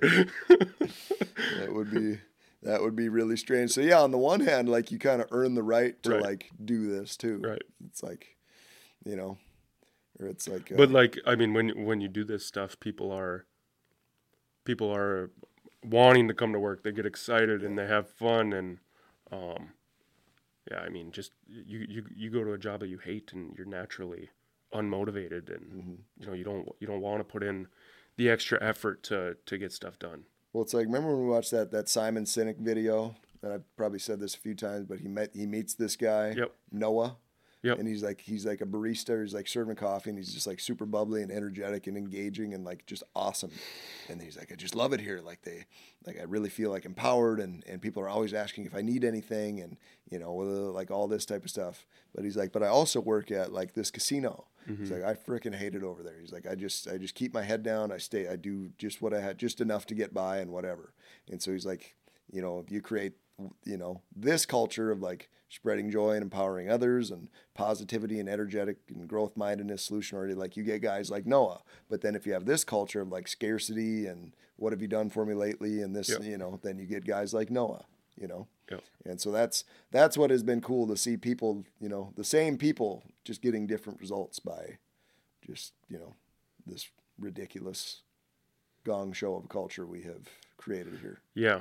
That 1.59 1.69
would 1.71 1.91
be 1.91 2.19
that 2.63 2.83
would 2.83 2.95
be 2.97 3.09
really 3.09 3.37
strange. 3.37 3.73
So 3.73 3.81
yeah, 3.81 4.01
on 4.01 4.11
the 4.13 4.19
one 4.19 4.41
hand, 4.41 4.69
like 4.69 4.91
you 4.93 4.99
kind 4.99 5.21
of 5.21 5.29
earn 5.33 5.55
the 5.55 5.63
right 5.63 6.01
to 6.05 6.11
Right. 6.13 6.23
like 6.23 6.51
do 6.65 6.89
this 6.89 7.17
too. 7.17 7.39
Right. 7.43 7.63
It's 7.87 8.03
like, 8.03 8.37
you 9.05 9.17
know, 9.17 9.39
or 10.21 10.27
it's 10.29 10.47
like 10.49 10.71
uh, 10.73 10.77
But 10.77 10.91
like, 10.91 11.19
I 11.27 11.35
mean, 11.35 11.55
when 11.55 11.85
when 11.85 12.01
you 12.01 12.09
do 12.09 12.25
this 12.25 12.45
stuff, 12.47 12.79
people 12.81 13.11
are 13.13 13.47
people 14.69 14.95
are 14.95 15.31
wanting 15.83 16.29
to 16.29 16.35
come 16.35 16.53
to 16.53 16.61
work. 16.61 16.83
They 16.83 16.93
get 16.93 17.07
excited 17.07 17.65
and 17.65 17.79
they 17.79 17.87
have 17.87 18.11
fun 18.11 18.53
and 18.53 18.79
um, 19.33 19.71
yeah. 20.71 20.81
I 20.81 20.91
mean, 20.91 21.11
just 21.11 21.33
you 21.49 21.87
you 21.89 22.05
you 22.15 22.31
go 22.31 22.45
to 22.45 22.53
a 22.53 22.59
job 22.59 22.81
that 22.81 22.89
you 22.89 22.99
hate 22.99 23.33
and 23.33 23.55
you're 23.57 23.67
naturally 23.67 24.29
unmotivated 24.75 25.49
and 25.55 25.65
Mm-hmm. 25.73 25.95
you 26.21 26.27
know 26.27 26.35
you 26.35 26.45
don't 26.45 26.69
you 26.81 26.87
don't 26.87 27.01
want 27.01 27.21
to 27.21 27.25
put 27.25 27.43
in 27.43 27.67
the 28.19 28.29
extra 28.29 28.59
effort 28.63 29.03
to 29.05 29.37
to 29.47 29.57
get 29.57 29.73
stuff 29.73 29.99
done. 29.99 30.25
Well, 30.53 30.63
it's 30.63 30.75
like 30.75 30.87
remember 30.87 31.15
when 31.17 31.25
we 31.27 31.31
watched 31.33 31.51
that 31.53 31.71
that 31.73 31.89
Simon 31.89 32.25
Sinek 32.25 32.59
video? 32.59 33.17
And 33.43 33.53
I've 33.53 33.77
probably 33.77 34.01
said 34.01 34.19
this 34.21 34.35
a 34.35 34.39
few 34.39 34.55
times, 34.55 34.85
but 34.87 34.99
he 35.01 35.09
met 35.09 35.31
he 35.35 35.47
meets 35.47 35.73
this 35.75 35.97
guy 35.97 36.35
Yep. 36.37 36.53
Noah. 36.73 37.17
Yep. 37.63 37.79
And 37.81 37.89
he's 37.89 38.05
like 38.05 38.21
he's 38.21 38.47
like 38.47 38.61
a 38.61 38.67
barista. 38.67 39.21
He's 39.21 39.35
like 39.35 39.49
serving 39.49 39.77
coffee, 39.77 40.11
and 40.11 40.19
he's 40.19 40.33
just 40.33 40.47
like 40.47 40.61
super 40.61 40.87
bubbly 40.87 41.23
and 41.23 41.33
energetic 41.33 41.89
and 41.89 41.97
engaging 41.97 42.55
and 42.55 42.65
like 42.65 42.87
just 42.87 43.03
awesome. 43.17 43.51
And 44.09 44.23
he's 44.23 44.37
like, 44.37 44.53
I 44.53 44.55
just 44.55 44.77
love 44.77 44.93
it 44.93 45.01
here. 45.01 45.21
Like 45.21 45.43
they, 45.43 45.65
like 46.07 46.21
I 46.21 46.23
really 46.23 46.51
feel 46.51 46.71
like 46.71 46.85
empowered, 46.85 47.41
and 47.41 47.65
and 47.67 47.83
people 47.83 48.01
are 48.03 48.09
always 48.09 48.33
asking 48.33 48.67
if 48.67 48.77
I 48.77 48.83
need 48.83 49.03
anything, 49.05 49.61
and 49.61 49.77
you 50.09 50.21
know, 50.21 50.33
like 50.35 50.91
all 50.93 51.09
this 51.09 51.27
type 51.27 51.45
of 51.45 51.51
stuff. 51.51 51.85
But 52.15 52.25
he's 52.25 52.37
like, 52.37 52.53
but 52.53 52.63
I 52.63 52.69
also 52.69 53.01
work 53.01 53.31
at 53.33 53.53
like 53.53 53.75
this 53.75 53.91
casino. 53.91 54.47
He's 54.67 54.91
mm-hmm. 54.91 55.03
like, 55.03 55.05
I 55.05 55.15
freaking 55.15 55.55
hate 55.55 55.75
it 55.75 55.83
over 55.83 56.03
there. 56.03 56.21
He's 56.21 56.33
like, 56.33 56.47
I 56.47 56.55
just 56.55 56.89
I 56.89 56.99
just 56.99 57.15
keep 57.15 57.33
my 57.33 57.43
head 57.43 57.63
down. 57.63 57.91
I 57.91 57.99
stay. 57.99 58.29
I 58.29 58.37
do 58.37 58.71
just 58.79 59.01
what 59.01 59.15
I 59.15 59.21
had, 59.21 59.39
just 59.39 59.61
enough 59.61 59.87
to 59.87 59.95
get 59.95 60.13
by 60.13 60.39
and 60.39 60.53
whatever. 60.53 60.93
And 61.31 61.43
so 61.43 61.53
he's 61.53 61.67
like, 61.67 61.97
you 62.31 62.43
know, 62.43 62.59
if 62.59 62.71
you 62.71 62.83
create, 62.83 63.15
you 63.65 63.77
know, 63.77 64.03
this 64.15 64.47
culture 64.47 64.91
of 64.91 65.01
like 65.01 65.29
spreading 65.49 65.91
joy 65.91 66.13
and 66.13 66.23
empowering 66.23 66.69
others 66.71 67.11
and 67.11 67.29
positivity 67.55 68.21
and 68.21 68.29
energetic 68.29 68.77
and 68.89 69.09
growth 69.09 69.37
mindedness, 69.37 69.83
solution 69.83 70.19
oriented, 70.19 70.39
like 70.39 70.57
you 70.57 70.63
get 70.63 70.83
guys 70.83 71.11
like 71.11 71.27
Noah. 71.27 71.63
But 71.89 72.01
then 72.03 72.15
if 72.15 72.27
you 72.27 72.33
have 72.35 72.45
this 72.45 72.65
culture 72.65 73.01
of 73.01 73.09
like 73.09 73.29
scarcity 73.29 74.07
and 74.07 74.35
what 74.57 74.73
have 74.73 74.83
you 74.83 74.89
done 74.89 75.09
for 75.09 75.25
me 75.25 75.35
lately 75.35 75.81
and 75.81 75.95
this, 75.95 76.09
Yep. 76.11 76.25
you 76.25 76.37
know, 76.37 76.59
then 76.63 76.79
you 76.79 76.85
get 76.87 77.07
guys 77.07 77.33
like 77.33 77.51
Noah, 77.51 77.85
you 78.21 78.27
know. 78.29 78.47
Yep. 78.71 78.83
And 79.07 79.21
so 79.21 79.31
that's 79.31 79.65
that's 79.91 80.19
what 80.19 80.29
has 80.31 80.43
been 80.43 80.61
cool 80.61 80.87
to 80.89 80.97
see 80.97 81.17
people, 81.17 81.65
you 81.81 81.89
know, 81.89 82.13
the 82.17 82.25
same 82.25 82.59
people 82.59 83.03
just 83.25 83.41
getting 83.41 83.67
different 83.67 84.01
results 84.01 84.39
by 84.41 84.79
just, 85.47 85.73
you 85.89 85.99
know, 85.99 86.15
this 86.67 86.89
ridiculous 87.19 88.03
gong 88.85 89.13
show 89.13 89.35
of 89.37 89.49
culture 89.49 89.87
we 89.87 90.03
have 90.03 90.29
created 90.59 90.99
here. 91.01 91.21
Yeah, 91.35 91.61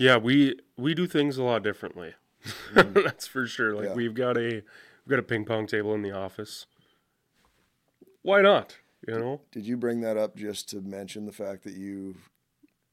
yeah. 0.00 0.16
We 0.16 0.56
we 0.76 0.94
do 0.94 1.06
things 1.06 1.36
a 1.38 1.42
lot 1.44 1.62
differently. 1.62 2.14
Mm-hmm. 2.74 2.92
That's 3.04 3.26
for 3.26 3.46
sure. 3.46 3.74
Like 3.74 3.90
Yeah. 3.90 3.94
we've 3.94 4.14
got 4.14 4.36
a 4.36 4.62
we've 4.62 5.08
got 5.10 5.18
a 5.18 5.22
ping 5.22 5.44
pong 5.44 5.66
table 5.66 5.94
in 5.94 6.02
the 6.02 6.10
office. 6.12 6.66
Why 8.22 8.40
not? 8.42 8.78
You 9.06 9.18
know. 9.18 9.40
Did 9.52 9.66
you 9.66 9.76
bring 9.76 10.00
that 10.02 10.16
up 10.16 10.36
just 10.36 10.68
to 10.70 10.80
mention 10.80 11.24
the 11.24 11.32
fact 11.32 11.64
that 11.64 11.72
you, 11.74 12.16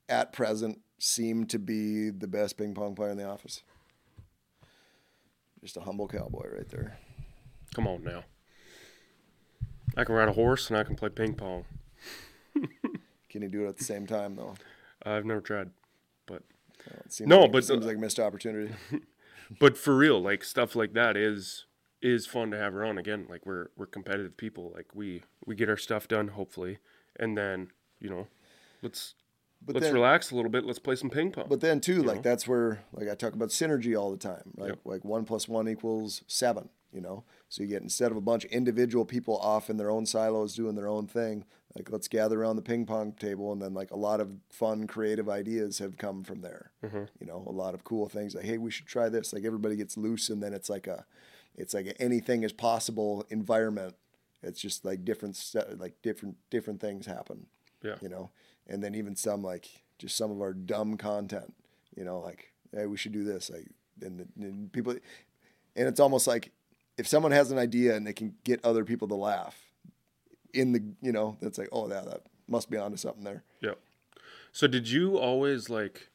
at 0.08 0.32
present, 0.32 0.80
seem 1.00 1.46
to 1.48 1.60
be 1.60 2.10
the 2.12 2.28
best 2.28 2.58
ping 2.58 2.74
pong 2.74 2.96
player 2.96 3.10
in 3.12 3.18
the 3.18 3.26
office? 3.28 3.62
Just 5.62 5.76
a 5.76 5.82
humble 5.82 6.08
cowboy 6.08 6.48
right 6.56 6.70
there. 6.70 6.98
Come 7.76 7.88
on 7.88 8.04
now. 8.04 8.24
I 9.98 10.04
can 10.06 10.16
ride 10.16 10.30
a 10.30 10.34
horse 10.34 10.70
and 10.70 10.78
I 10.78 10.84
can 10.84 10.96
play 10.96 11.10
ping 11.10 11.34
pong. 11.34 11.66
Can 13.30 13.42
you 13.42 13.50
do 13.50 13.66
it 13.66 13.70
at 13.70 13.78
the 13.78 13.84
same 13.84 14.08
time 14.08 14.36
though? 14.36 14.56
I've 15.04 15.26
never 15.26 15.42
tried, 15.42 15.72
Uh, 16.88 17.02
It 17.06 17.14
seems 17.14 17.28
No, 17.30 17.42
like, 17.42 17.52
but- 17.52 17.58
it 17.60 17.66
seems 17.68 17.86
like 17.86 17.98
a 17.98 18.00
missed 18.00 18.20
opportunity. 18.20 18.74
but 19.60 19.78
for 19.78 19.96
real, 19.96 20.22
like 20.22 20.44
stuff 20.44 20.76
like 20.76 20.94
that 20.94 21.16
is 21.18 21.66
is 22.02 22.28
fun 22.28 22.52
to 22.52 22.58
have 22.58 22.76
around. 22.76 22.98
Again, 22.98 23.26
like 23.30 23.46
we're 23.46 23.68
we're 23.76 23.86
competitive 23.88 24.38
people. 24.38 24.72
Like 24.76 24.88
we 24.94 25.24
we 25.46 25.56
get 25.56 25.70
our 25.70 25.78
stuff 25.78 26.08
done 26.08 26.30
hopefully, 26.30 26.80
and 27.20 27.38
then 27.38 27.72
you 28.00 28.10
know, 28.10 28.28
let's 28.84 29.16
But 29.66 29.76
let's 29.76 29.88
then, 29.88 29.94
relax 29.96 30.30
a 30.32 30.36
little 30.36 30.52
bit. 30.52 30.64
Let's 30.66 30.80
play 30.80 30.96
some 30.96 31.10
ping 31.10 31.32
pong. 31.32 31.46
but 31.50 31.60
then 31.62 31.80
too, 31.82 32.04
like 32.04 32.18
know? 32.18 32.22
that's 32.22 32.48
where 32.48 32.84
like 32.94 33.10
I 33.10 33.16
talk 33.16 33.34
about 33.34 33.50
synergy 33.50 34.00
all 34.00 34.12
the 34.12 34.18
time. 34.18 34.54
Like 34.56 34.70
Yep. 34.70 34.80
like 34.86 35.06
one 35.06 35.26
plus 35.26 35.48
one 35.48 35.68
equals 35.68 36.24
seven. 36.28 36.70
You 36.92 37.02
know, 37.02 37.26
so 37.50 37.64
you 37.64 37.70
get 37.70 37.82
instead 37.82 38.12
of 38.12 38.18
a 38.18 38.22
bunch 38.22 38.46
of 38.46 38.52
individual 38.52 39.06
people 39.06 39.38
off 39.38 39.70
in 39.70 39.78
their 39.78 39.92
own 39.92 40.06
silos 40.06 40.56
doing 40.56 40.76
their 40.76 40.88
own 40.88 41.06
thing, 41.06 41.44
like 41.76 41.92
let's 41.92 42.08
gather 42.08 42.42
around 42.42 42.56
the 42.56 42.62
ping 42.62 42.86
pong 42.86 43.12
table, 43.12 43.52
and 43.52 43.62
then 43.62 43.74
like 43.74 43.92
a 43.92 43.98
lot 43.98 44.22
of 44.22 44.38
fun, 44.50 44.88
creative 44.88 45.28
ideas 45.30 45.80
have 45.80 45.98
come 45.98 46.24
from 46.24 46.42
there. 46.42 46.72
Mm-hmm. 46.84 47.04
You 47.20 47.28
know, 47.28 47.44
a 47.46 47.52
lot 47.52 47.74
of 47.74 47.84
cool 47.84 48.08
things 48.08 48.36
like, 48.36 48.46
hey, 48.46 48.58
we 48.58 48.72
should 48.72 48.88
try 48.88 49.10
this. 49.10 49.34
Like 49.34 49.44
everybody 49.44 49.76
gets 49.76 49.98
loose, 49.98 50.30
and 50.30 50.42
then 50.42 50.54
it's 50.54 50.70
like 50.70 50.88
a, 50.88 51.06
it's 51.56 51.74
like 51.74 51.96
anything 52.00 52.44
is 52.44 52.54
possible 52.54 53.26
environment. 53.30 53.96
It's 54.42 54.62
just 54.62 54.86
like 54.86 55.04
different, 55.04 55.36
st- 55.36 55.80
like 55.80 56.02
different 56.02 56.38
different 56.50 56.80
things 56.80 57.06
happen 57.06 57.48
yeah, 57.84 57.96
you 58.02 58.10
know, 58.10 58.32
and 58.68 58.84
then 58.84 58.96
even 58.96 59.16
some 59.16 59.44
like 59.44 59.68
just 60.00 60.16
some 60.18 60.32
of 60.32 60.42
our 60.42 60.54
dumb 60.54 60.98
content, 60.98 61.54
you 61.96 62.04
know, 62.04 62.20
like 62.20 62.54
hey, 62.74 62.86
we 62.86 62.98
should 62.98 63.14
do 63.14 63.24
this, 63.24 63.50
like, 63.50 63.68
and, 64.02 64.20
the, 64.20 64.28
and 64.46 64.72
people, 64.72 64.94
and 65.76 65.88
it's 65.88 66.00
almost 66.00 66.28
like 66.28 66.52
if 66.98 67.08
someone 67.08 67.32
has 67.32 67.52
an 67.52 67.58
idea 67.58 67.96
and 67.96 68.06
they 68.08 68.14
can 68.14 68.36
get 68.44 68.64
other 68.66 68.84
people 68.84 69.08
to 69.10 69.16
laugh, 69.16 69.56
in 70.54 70.72
the 70.72 70.84
you 71.02 71.12
know, 71.12 71.38
that's 71.42 71.58
like 71.58 71.70
oh 71.72 71.88
yeah, 71.90 72.02
that 72.02 72.22
must 72.48 72.70
be 72.70 72.78
onto 72.78 72.98
something 72.98 73.24
there. 73.24 73.44
yeah. 73.62 73.74
So 74.52 74.66
did 74.68 74.90
you 74.90 75.18
always 75.18 75.70
like 75.70 76.10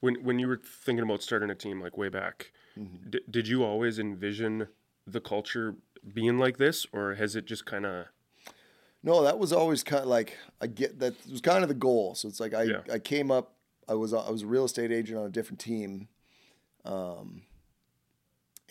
when 0.00 0.16
when 0.24 0.38
you 0.38 0.48
were 0.48 0.60
thinking 0.84 1.04
about 1.04 1.22
starting 1.22 1.50
a 1.50 1.54
team 1.54 1.80
like 1.80 1.96
way 1.96 2.08
back? 2.08 2.52
Mm-hmm. 2.78 3.10
D- 3.10 3.20
did 3.30 3.46
you 3.48 3.62
always 3.62 3.98
envision 3.98 4.68
the 5.06 5.20
culture 5.20 5.74
being 6.14 6.38
like 6.38 6.56
this, 6.56 6.86
or 6.92 7.14
has 7.14 7.36
it 7.36 7.44
just 7.44 7.66
kind 7.66 7.84
of 7.86 8.06
No, 9.04 9.22
that 9.22 9.38
was 9.38 9.52
always 9.52 9.84
kind 9.84 10.02
of 10.02 10.08
like 10.08 10.38
I 10.60 10.66
get 10.66 10.98
that 11.00 11.14
was 11.30 11.40
kind 11.40 11.62
of 11.62 11.68
the 11.68 11.74
goal. 11.74 12.14
So 12.16 12.26
it's 12.28 12.40
like 12.40 12.54
I 12.54 12.62
Yeah. 12.64 12.80
I 12.92 12.98
came 12.98 13.30
up. 13.30 13.54
I 13.88 13.94
was 13.94 14.12
I 14.14 14.30
was 14.30 14.42
a 14.42 14.46
real 14.46 14.64
estate 14.64 14.90
agent 14.90 15.18
on 15.18 15.26
a 15.26 15.30
different 15.30 15.60
team, 15.60 16.08
um, 16.84 17.42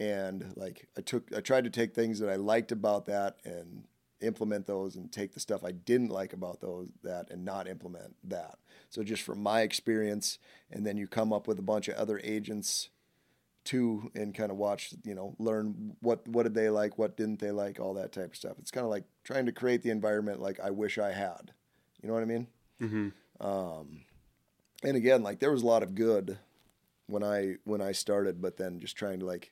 and 0.02 0.54
like 0.56 0.88
I 0.98 1.02
took 1.02 1.30
I 1.36 1.42
tried 1.42 1.64
to 1.66 1.70
take 1.70 1.94
things 1.94 2.20
that 2.20 2.30
I 2.30 2.36
liked 2.36 2.72
about 2.72 3.06
that 3.06 3.38
and 3.46 3.84
implement 4.22 4.68
those, 4.68 4.96
and 4.96 5.12
take 5.12 5.34
the 5.34 5.40
stuff 5.40 5.64
I 5.64 5.72
didn't 5.72 6.10
like 6.10 6.34
about 6.34 6.60
those 6.62 6.90
that 7.04 7.30
and 7.32 7.44
not 7.46 7.68
implement 7.68 8.16
that. 8.24 8.58
So 8.90 9.04
just 9.04 9.24
from 9.24 9.42
my 9.42 9.62
experience, 9.62 10.38
and 10.72 10.86
then 10.86 10.98
you 10.98 11.08
come 11.08 11.32
up 11.34 11.48
with 11.48 11.58
a 11.60 11.64
bunch 11.64 11.88
of 11.88 11.96
other 11.96 12.20
agents 12.24 12.90
too 13.64 14.10
and 14.16 14.34
kind 14.34 14.50
of 14.50 14.58
watch 14.58 14.92
you 15.04 15.14
know 15.14 15.36
learn 15.38 15.96
what 16.02 16.28
what 16.28 16.44
did 16.44 16.56
they 16.56 16.68
like 16.72 16.98
what 16.98 17.16
didn't 17.16 17.40
they 17.40 17.52
like 17.52 17.80
all 17.80 17.94
that 17.94 18.12
type 18.12 18.32
of 18.32 18.36
stuff 18.36 18.58
it's 18.58 18.72
kind 18.72 18.84
of 18.84 18.90
like 18.90 19.04
trying 19.24 19.46
to 19.46 19.52
create 19.52 19.84
the 19.84 19.92
environment 19.92 20.42
like 20.42 20.60
i 20.62 20.72
wish 20.72 20.98
i 20.98 21.12
had 21.12 21.52
you 22.02 22.08
know 22.08 22.14
what 22.16 22.24
i 22.24 22.26
mean 22.26 22.48
Mm-hmm. 22.82 23.10
um, 23.48 24.02
and 24.84 24.98
again 24.98 25.22
like 25.22 25.38
there 25.40 25.52
was 25.52 25.62
a 25.62 25.68
lot 25.68 25.84
of 25.84 25.94
good 25.94 26.40
when 27.06 27.22
i 27.24 27.58
when 27.64 27.82
i 27.82 27.92
started 27.92 28.42
but 28.42 28.58
then 28.58 28.80
just 28.80 28.96
trying 28.98 29.20
to 29.20 29.28
like 29.28 29.52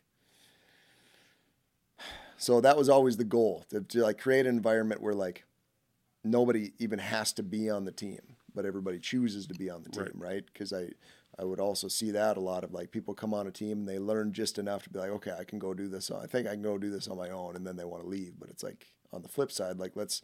so 2.39 2.61
that 2.61 2.77
was 2.77 2.89
always 2.89 3.17
the 3.17 3.23
goal 3.23 3.65
to, 3.69 3.81
to 3.81 4.01
like 4.01 4.17
create 4.17 4.45
an 4.47 4.55
environment 4.55 5.01
where 5.01 5.13
like 5.13 5.43
nobody 6.23 6.71
even 6.79 6.99
has 6.99 7.31
to 7.33 7.43
be 7.43 7.69
on 7.69 7.85
the 7.85 7.91
team 7.91 8.19
but 8.55 8.65
everybody 8.65 8.99
chooses 8.99 9.45
to 9.45 9.53
be 9.53 9.69
on 9.69 9.83
the 9.83 9.89
team 9.89 10.11
right? 10.15 10.45
Because 10.51 10.73
i 10.73 10.87
i 11.37 11.43
would 11.43 11.59
also 11.59 11.87
see 11.87 12.11
that 12.11 12.37
a 12.37 12.41
lot 12.41 12.63
of 12.63 12.73
like 12.73 12.91
people 12.91 13.13
come 13.13 13.33
on 13.33 13.47
a 13.47 13.51
team 13.51 13.79
and 13.79 13.87
they 13.87 13.99
learn 13.99 14.33
just 14.33 14.57
enough 14.57 14.83
to 14.83 14.89
be 14.89 14.99
like 14.99 15.11
okay 15.11 15.33
i 15.39 15.43
can 15.43 15.59
go 15.59 15.73
do 15.73 15.87
this 15.87 16.11
i 16.11 16.25
think 16.25 16.47
i 16.47 16.51
can 16.51 16.61
go 16.61 16.77
do 16.77 16.89
this 16.89 17.07
on 17.07 17.17
my 17.17 17.29
own 17.29 17.55
and 17.55 17.65
then 17.65 17.75
they 17.75 17.85
want 17.85 18.03
to 18.03 18.09
leave. 18.09 18.33
But 18.39 18.49
it's 18.49 18.63
like 18.63 18.87
on 19.13 19.21
the 19.21 19.29
flip 19.29 19.51
side 19.51 19.77
like 19.79 19.95
let's 19.95 20.21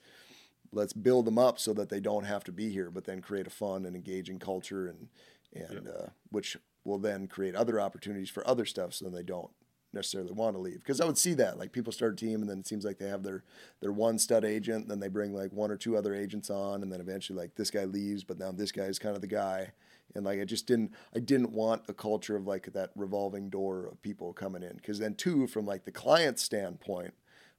let's 0.71 0.93
build 0.93 1.25
them 1.25 1.37
up 1.37 1.59
so 1.59 1.73
that 1.73 1.89
they 1.89 1.99
don't 1.99 2.25
have 2.25 2.43
to 2.43 2.51
be 2.51 2.69
here 2.69 2.89
but 2.91 3.05
then 3.05 3.21
create 3.21 3.47
a 3.47 3.51
fun 3.51 3.85
and 3.85 3.95
engaging 3.95 4.39
culture 4.39 4.87
and 4.87 5.07
and 5.53 5.87
uh, 5.87 6.07
which 6.31 6.57
will 6.83 6.97
then 6.97 7.27
create 7.27 7.55
other 7.55 7.79
opportunities 7.79 8.29
for 8.29 8.45
other 8.47 8.65
stuff 8.65 8.93
so 8.93 9.05
then 9.05 9.13
they 9.13 9.23
don't 9.23 9.51
necessarily 9.95 10.31
want 10.31 10.55
to 10.55 10.59
leave. 10.59 10.79
Because 10.79 11.01
i 11.01 11.05
would 11.05 11.17
see 11.17 11.33
that 11.35 11.57
like 11.57 11.71
people 11.71 11.93
start 11.93 12.13
a 12.13 12.15
team 12.15 12.41
and 12.41 12.49
then 12.49 12.59
it 12.59 12.67
seems 12.67 12.85
like 12.85 12.99
they 12.99 13.07
have 13.07 13.23
their 13.23 13.43
their 13.81 13.91
one 13.91 14.19
stud 14.19 14.45
agent 14.45 14.83
and 14.83 14.91
then 14.91 14.99
they 14.99 15.07
bring 15.07 15.33
like 15.33 15.51
one 15.51 15.71
or 15.71 15.77
two 15.77 15.97
other 15.97 16.13
agents 16.13 16.49
on 16.49 16.83
and 16.83 16.91
then 16.91 17.01
eventually 17.01 17.37
like 17.37 17.55
this 17.55 17.71
guy 17.71 17.85
leaves 17.85 18.23
but 18.23 18.37
now 18.37 18.51
this 18.51 18.71
guy 18.71 18.83
is 18.83 18.99
kind 18.99 19.15
of 19.15 19.21
the 19.21 19.27
guy. 19.27 19.71
And 20.13 20.23
like 20.23 20.39
i 20.39 20.45
just 20.45 20.67
didn't 20.67 20.93
i 21.15 21.19
didn't 21.19 21.51
want 21.51 21.83
a 21.87 21.93
culture 21.93 22.35
of 22.35 22.45
like 22.45 22.71
that 22.73 22.91
revolving 22.95 23.49
door 23.49 23.87
of 23.87 24.01
people 24.01 24.33
coming 24.33 24.63
in. 24.63 24.75
Because 24.75 24.99
then 24.99 25.15
too 25.15 25.47
from 25.47 25.65
like 25.65 25.85
the 25.85 25.91
client 25.91 26.39
standpoint 26.39 27.13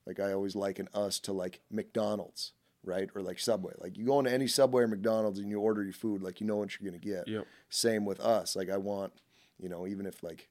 like 0.06 0.20
i 0.20 0.32
always 0.32 0.54
liken 0.54 0.88
us 0.94 1.18
to 1.20 1.32
like 1.32 1.60
mcdonald's 1.70 2.52
right? 2.86 3.10
Or 3.14 3.20
like 3.20 3.38
subway. 3.40 3.72
Like 3.78 3.98
you 3.98 4.06
go 4.06 4.20
into 4.20 4.32
any 4.32 4.46
subway 4.46 4.84
or 4.84 4.88
mcdonald's 4.88 5.40
and 5.40 5.50
you 5.50 5.60
order 5.60 5.82
your 5.82 5.92
food 5.92 6.22
like 6.22 6.40
you 6.40 6.46
know 6.46 6.56
what 6.56 6.78
you're 6.78 6.88
going 6.88 7.00
to 7.00 7.06
get. 7.06 7.26
Yep. 7.28 7.46
same 7.68 8.04
with 8.04 8.20
us. 8.20 8.56
Like 8.56 8.70
i 8.70 8.76
want 8.76 9.12
you 9.58 9.68
know 9.68 9.86
even 9.86 10.06
if 10.06 10.22
like 10.22 10.48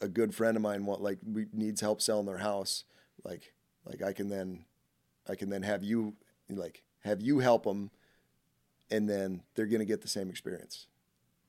a 0.00 0.08
good 0.08 0.34
friend 0.34 0.56
of 0.56 0.62
mine 0.62 0.84
want 0.86 1.02
like 1.02 1.18
we 1.26 1.46
needs 1.52 1.80
help 1.80 2.00
selling 2.00 2.26
their 2.26 2.38
house 2.38 2.84
like 3.24 3.52
like 3.84 4.02
i 4.02 4.12
can 4.12 4.28
then 4.28 4.64
i 5.28 5.34
can 5.34 5.50
then 5.50 5.62
have 5.62 5.82
you 5.82 6.14
like 6.48 6.82
have 7.04 7.20
you 7.20 7.38
help 7.40 7.64
them 7.64 7.90
and 8.90 9.08
then 9.08 9.42
they're 9.54 9.66
going 9.66 9.80
to 9.80 9.84
get 9.84 10.02
the 10.02 10.08
same 10.08 10.30
experience 10.30 10.86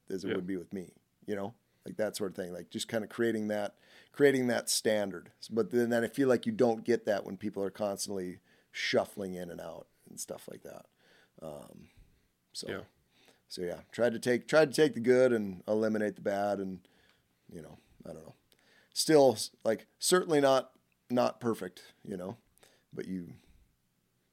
as 0.10 0.24
it 0.24 0.30
Yeah. 0.30 0.36
would 0.36 0.48
be 0.48 0.58
with 0.58 0.74
me 0.74 0.92
you 1.26 1.36
know 1.36 1.54
like 1.86 1.98
that 1.98 2.16
sort 2.16 2.32
of 2.32 2.36
thing. 2.36 2.54
Like 2.54 2.70
just 2.70 2.88
kind 2.88 3.04
of 3.04 3.10
creating 3.10 3.48
that 3.48 3.76
creating 4.12 4.48
that 4.48 4.70
standard. 4.70 5.32
But 5.50 5.72
then, 5.72 5.90
then 5.90 6.04
I 6.04 6.08
feel 6.08 6.28
like 6.28 6.46
you 6.46 6.52
don't 6.52 6.84
get 6.84 7.06
that 7.06 7.26
when 7.26 7.38
people 7.38 7.64
are 7.64 7.70
constantly 7.70 8.40
shuffling 8.72 9.34
in 9.34 9.50
and 9.50 9.62
out 9.62 9.88
and 10.10 10.20
stuff 10.20 10.48
like 10.52 10.62
that. 10.64 10.86
Um, 11.42 11.88
so 12.54 12.68
Yeah. 12.70 12.82
so 13.48 13.62
yeah, 13.62 13.80
tried 13.92 14.12
to 14.12 14.20
take 14.20 14.48
tried 14.48 14.74
to 14.74 14.82
take 14.82 14.94
the 14.94 15.00
good 15.00 15.32
and 15.32 15.64
eliminate 15.68 16.16
the 16.16 16.22
bad, 16.22 16.60
and 16.60 16.80
you 17.52 17.62
know 17.62 17.78
I 18.06 18.14
don't 18.14 18.24
know. 18.24 18.36
Still 18.94 19.38
like 19.64 19.88
certainly 20.00 20.42
not 20.42 20.72
not 21.10 21.40
perfect, 21.40 21.82
you 22.04 22.18
know, 22.18 22.38
but 22.94 23.08
you. 23.08 23.34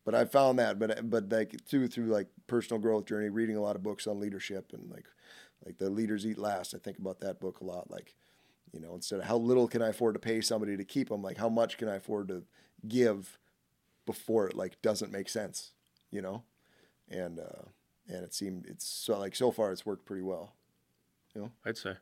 But 0.04 0.14
I 0.14 0.24
found 0.24 0.58
that, 0.58 0.78
but 0.78 1.08
but 1.10 1.30
like 1.30 1.64
through 1.66 1.88
through 1.88 2.06
like 2.06 2.28
personal 2.46 2.80
growth 2.80 3.06
journey, 3.06 3.28
reading 3.28 3.56
a 3.56 3.60
lot 3.62 3.76
of 3.76 3.82
books 3.82 4.06
on 4.06 4.20
leadership 4.20 4.72
and 4.72 4.90
like 4.90 5.06
like 5.64 5.78
the 5.78 5.90
leaders 5.90 6.26
eat 6.26 6.38
last. 6.38 6.74
I 6.74 6.78
think 6.78 6.98
about 6.98 7.20
that 7.20 7.40
book 7.40 7.60
a 7.60 7.64
lot. 7.64 7.90
Like, 7.90 8.14
you 8.72 8.80
know, 8.80 8.94
instead 8.94 9.18
of 9.18 9.24
how 9.26 9.36
little 9.36 9.66
can 9.66 9.82
I 9.82 9.88
afford 9.88 10.14
to 10.14 10.20
pay 10.20 10.40
somebody 10.40 10.76
to 10.76 10.84
keep 10.84 11.08
them, 11.08 11.22
like 11.22 11.38
how 11.38 11.48
much 11.48 11.76
can 11.76 11.88
I 11.88 11.96
afford 11.96 12.28
to 12.28 12.44
give 12.86 13.38
before 14.04 14.46
it 14.46 14.56
like 14.56 14.80
doesn't 14.82 15.10
make 15.10 15.28
sense, 15.28 15.72
you 16.10 16.22
know, 16.22 16.44
and 17.08 17.40
uh, 17.40 17.66
and 18.08 18.24
it 18.24 18.34
seemed 18.34 18.66
it's 18.66 18.86
so 18.86 19.18
like 19.18 19.34
so 19.34 19.50
far 19.50 19.72
it's 19.72 19.86
worked 19.86 20.06
pretty 20.06 20.22
well. 20.22 20.54
You 21.34 21.42
know? 21.42 21.50
I'd 21.64 21.76
say. 21.76 21.94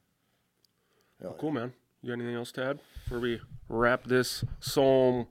Yeah. 1.22 1.30
Cool, 1.38 1.52
man. 1.52 1.72
You 2.02 2.08
got 2.08 2.14
anything 2.14 2.34
else 2.34 2.52
to 2.52 2.64
add 2.64 2.80
before 3.04 3.20
we 3.20 3.40
wrap 3.68 4.04
this 4.04 4.44
psalm? 4.60 5.26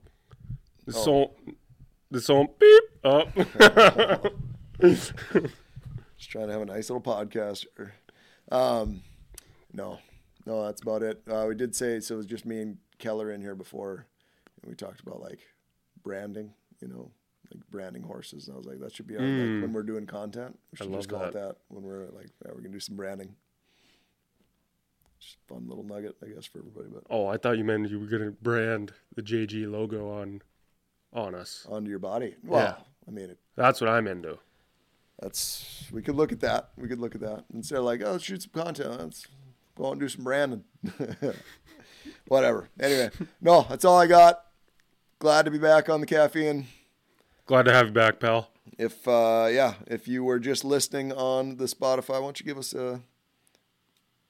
The 0.86 0.94
Oh. 0.96 1.04
psalm. 1.04 1.56
The 2.10 2.20
psalm. 2.20 2.48
Beep 2.58 2.84
up. 3.04 3.28
Just 4.80 5.12
trying 6.30 6.46
to 6.48 6.52
have 6.52 6.62
a 6.62 6.66
nice 6.66 6.90
little 6.90 7.00
podcast. 7.02 7.66
Um, 8.50 9.02
no, 9.72 9.98
no, 10.46 10.64
that's 10.64 10.82
about 10.82 11.02
it. 11.02 11.22
Uh, 11.30 11.46
we 11.48 11.54
did 11.54 11.74
say 11.74 12.00
so. 12.00 12.14
It 12.14 12.16
was 12.18 12.26
just 12.26 12.44
me 12.46 12.60
and 12.60 12.78
Keller 12.98 13.30
in 13.32 13.40
here 13.40 13.54
before, 13.54 14.06
and 14.62 14.70
we 14.70 14.74
talked 14.76 15.00
about 15.00 15.20
like 15.20 15.40
branding. 16.02 16.52
You 16.80 16.88
know, 16.88 17.10
like 17.52 17.62
branding 17.70 18.02
horses. 18.02 18.46
And 18.48 18.54
I 18.54 18.58
was 18.58 18.66
like, 18.66 18.80
that 18.80 18.92
should 18.94 19.06
be 19.06 19.16
our, 19.16 19.22
like, 19.22 19.62
when 19.62 19.72
we're 19.72 19.82
doing 19.82 20.06
content. 20.06 20.58
We 20.72 20.76
should 20.76 20.86
love 20.88 21.00
just 21.00 21.08
call 21.08 21.22
it 21.22 21.32
that. 21.32 21.48
that 21.48 21.56
when 21.68 21.82
we're 21.84 22.06
like, 22.10 22.28
yeah, 22.44 22.50
we're 22.52 22.60
gonna 22.60 22.68
do 22.70 22.80
some 22.80 22.96
branding. 22.96 23.34
Just 25.24 25.38
fun 25.48 25.66
little 25.66 25.84
nugget, 25.84 26.16
I 26.22 26.26
guess, 26.28 26.44
for 26.44 26.58
everybody. 26.58 26.88
But 26.92 27.04
oh, 27.08 27.26
I 27.26 27.38
thought 27.38 27.56
you 27.56 27.64
meant 27.64 27.88
you 27.88 27.98
were 27.98 28.06
gonna 28.06 28.30
brand 28.30 28.92
the 29.16 29.22
JG 29.22 29.70
logo 29.70 30.10
on, 30.10 30.42
on 31.14 31.34
us. 31.34 31.66
onto 31.68 31.88
your 31.88 31.98
body. 31.98 32.34
Well, 32.44 32.60
Yeah. 32.62 32.74
I 33.08 33.10
mean, 33.10 33.30
it, 33.30 33.38
That's 33.56 33.80
what 33.80 33.88
I'm 33.90 34.06
into. 34.06 34.38
that's 35.20 35.86
we 35.92 36.02
could 36.02 36.14
look 36.16 36.30
at 36.32 36.40
that. 36.40 36.70
We 36.76 36.88
could 36.88 36.98
look 37.00 37.14
at 37.14 37.20
that 37.22 37.44
instead 37.54 37.78
of 37.78 37.84
like, 37.84 38.02
oh, 38.04 38.12
let's 38.12 38.24
shoot 38.24 38.42
some 38.42 38.52
content. 38.52 38.98
Let's 39.00 39.26
go 39.76 39.86
out 39.86 39.92
and 39.92 40.00
do 40.00 40.08
some 40.08 40.24
branding. 40.24 40.64
Whatever. 42.28 42.68
Anyway, 42.80 43.10
no, 43.40 43.66
that's 43.68 43.84
all 43.84 43.98
I 43.98 44.06
got. 44.06 44.44
Glad 45.18 45.44
to 45.46 45.50
be 45.50 45.58
back 45.58 45.88
on 45.88 46.00
the 46.00 46.06
caffeine. 46.06 46.66
Glad 47.46 47.64
to 47.64 47.72
have 47.72 47.86
you 47.86 47.92
back, 47.92 48.20
pal. 48.20 48.50
If 48.78 49.06
uh, 49.06 49.48
yeah, 49.50 49.74
if 49.86 50.08
you 50.08 50.24
were 50.24 50.38
just 50.38 50.64
listening 50.64 51.12
on 51.12 51.56
the 51.56 51.64
Spotify, 51.66 52.14
why 52.14 52.20
don't 52.20 52.40
you 52.40 52.46
give 52.46 52.58
us 52.58 52.74
a 52.74 53.00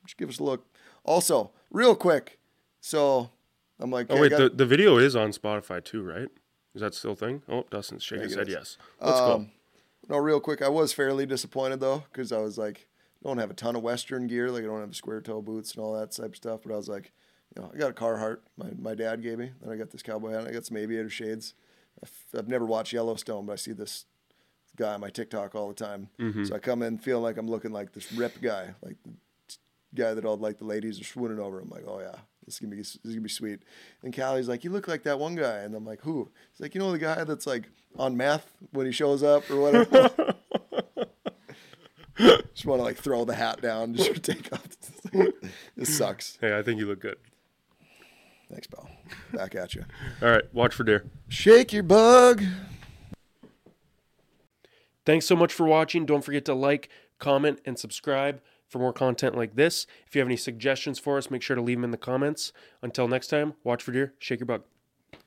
just 0.04 0.16
give 0.18 0.28
us 0.28 0.38
a 0.38 0.44
look. 0.44 0.66
Also, 1.04 1.50
real 1.70 1.94
quick, 1.94 2.38
so 2.80 3.30
I'm 3.78 3.90
like, 3.90 4.06
Oh 4.10 4.20
wait, 4.20 4.30
got- 4.30 4.38
the, 4.38 4.48
the 4.50 4.66
video 4.66 4.98
is 4.98 5.14
on 5.16 5.30
Spotify 5.32 5.82
too, 5.84 6.02
right? 6.02 6.28
Is 6.74 6.80
that 6.80 6.94
still 6.94 7.12
a 7.12 7.16
thing? 7.16 7.42
Oh, 7.48 7.64
Dustin's 7.70 8.02
shaking 8.02 8.24
his 8.24 8.34
head. 8.34 8.48
Yes. 8.48 8.78
Let's 9.00 9.20
go. 9.20 9.32
Um, 9.34 9.50
No, 10.08 10.18
real 10.18 10.40
quick, 10.40 10.60
I 10.60 10.68
was 10.68 10.92
fairly 10.92 11.24
disappointed 11.26 11.80
though, 11.80 12.04
because 12.12 12.32
I 12.32 12.38
was 12.38 12.58
like, 12.58 12.86
I 13.24 13.28
don't 13.28 13.38
have 13.38 13.50
a 13.50 13.54
ton 13.54 13.76
of 13.76 13.82
Western 13.82 14.26
gear, 14.26 14.50
like 14.50 14.64
I 14.64 14.66
don't 14.66 14.80
have 14.80 14.88
the 14.90 14.94
square 14.94 15.20
toe 15.20 15.40
boots 15.40 15.74
and 15.74 15.84
all 15.84 15.92
that 15.98 16.10
type 16.12 16.30
of 16.30 16.36
stuff. 16.36 16.60
But 16.64 16.72
I 16.74 16.76
was 16.76 16.88
like, 16.88 17.12
you 17.56 17.62
know, 17.62 17.70
I 17.72 17.78
got 17.78 17.90
a 17.90 17.94
Carhartt, 17.94 18.38
my 18.56 18.70
my 18.78 18.94
dad 18.94 19.22
gave 19.22 19.38
me. 19.38 19.50
Then 19.62 19.72
I 19.72 19.76
got 19.76 19.90
this 19.90 20.02
cowboy 20.02 20.30
hat. 20.30 20.40
and 20.40 20.48
I 20.48 20.52
got 20.52 20.66
some 20.66 20.76
aviator 20.76 21.08
shades. 21.10 21.54
I've, 22.02 22.12
I've 22.38 22.48
never 22.48 22.64
watched 22.66 22.92
Yellowstone, 22.92 23.46
but 23.46 23.52
I 23.52 23.56
see 23.56 23.72
this 23.72 24.04
guy 24.76 24.94
on 24.94 25.00
my 25.00 25.10
TikTok 25.10 25.54
all 25.54 25.68
the 25.68 25.74
time. 25.74 26.08
So 26.44 26.54
I 26.56 26.58
come 26.58 26.82
in 26.82 26.98
feeling 26.98 27.22
like 27.22 27.36
I'm 27.38 27.46
looking 27.48 27.70
like 27.72 27.92
this 27.92 28.12
rip 28.12 28.40
guy, 28.42 28.74
like 28.82 28.96
guy 29.94 30.14
that 30.14 30.24
all 30.24 30.36
like 30.36 30.58
the 30.58 30.64
ladies 30.64 31.00
are 31.00 31.04
swooning 31.04 31.38
over. 31.38 31.60
I'm 31.60 31.70
like, 31.70 31.84
oh 31.86 32.00
yeah, 32.00 32.16
this 32.44 32.54
is 32.54 32.60
gonna 32.60 32.70
be 32.70 32.78
this 32.78 32.96
is 32.96 33.12
gonna 33.12 33.20
be 33.20 33.28
sweet. 33.28 33.60
And 34.02 34.14
Callie's 34.14 34.48
like, 34.48 34.64
you 34.64 34.70
look 34.70 34.88
like 34.88 35.04
that 35.04 35.18
one 35.18 35.34
guy, 35.34 35.58
and 35.58 35.74
I'm 35.74 35.84
like, 35.84 36.00
who? 36.02 36.30
He's 36.52 36.60
like, 36.60 36.74
you 36.74 36.80
know 36.80 36.92
the 36.92 36.98
guy 36.98 37.24
that's 37.24 37.46
like 37.46 37.64
on 37.96 38.16
meth 38.16 38.50
when 38.72 38.86
he 38.86 38.92
shows 38.92 39.22
up 39.22 39.50
or 39.50 39.60
whatever. 39.60 40.34
just 42.54 42.66
want 42.66 42.80
to 42.80 42.84
like 42.84 42.96
throw 42.96 43.24
the 43.24 43.34
hat 43.34 43.60
down, 43.60 43.94
just 43.94 44.22
take 44.22 44.52
off. 44.52 44.66
this 45.76 45.96
sucks. 45.96 46.38
Hey, 46.40 46.56
I 46.56 46.62
think 46.62 46.78
you 46.80 46.86
look 46.86 47.00
good. 47.00 47.16
Thanks, 48.50 48.66
pal. 48.66 48.88
Back 49.32 49.54
at 49.54 49.74
you. 49.74 49.84
All 50.22 50.30
right, 50.30 50.44
watch 50.52 50.74
for 50.74 50.84
deer. 50.84 51.04
Shake 51.28 51.72
your 51.72 51.82
bug. 51.82 52.42
Thanks 55.06 55.26
so 55.26 55.36
much 55.36 55.52
for 55.52 55.66
watching. 55.66 56.06
Don't 56.06 56.24
forget 56.24 56.44
to 56.46 56.54
like, 56.54 56.88
comment, 57.18 57.60
and 57.64 57.78
subscribe 57.78 58.40
for 58.74 58.80
more 58.80 58.92
content 58.92 59.36
like 59.36 59.54
this. 59.54 59.86
If 60.04 60.16
you 60.16 60.18
have 60.18 60.26
any 60.26 60.36
suggestions 60.36 60.98
for 60.98 61.16
us, 61.16 61.30
make 61.30 61.42
sure 61.42 61.54
to 61.54 61.62
leave 61.62 61.78
them 61.78 61.84
in 61.84 61.92
the 61.92 61.96
comments. 61.96 62.52
Until 62.82 63.06
next 63.06 63.28
time, 63.28 63.54
watch 63.62 63.84
for 63.84 63.92
deer, 63.92 64.14
shake 64.18 64.40
your 64.40 64.46
bug. 64.46 64.64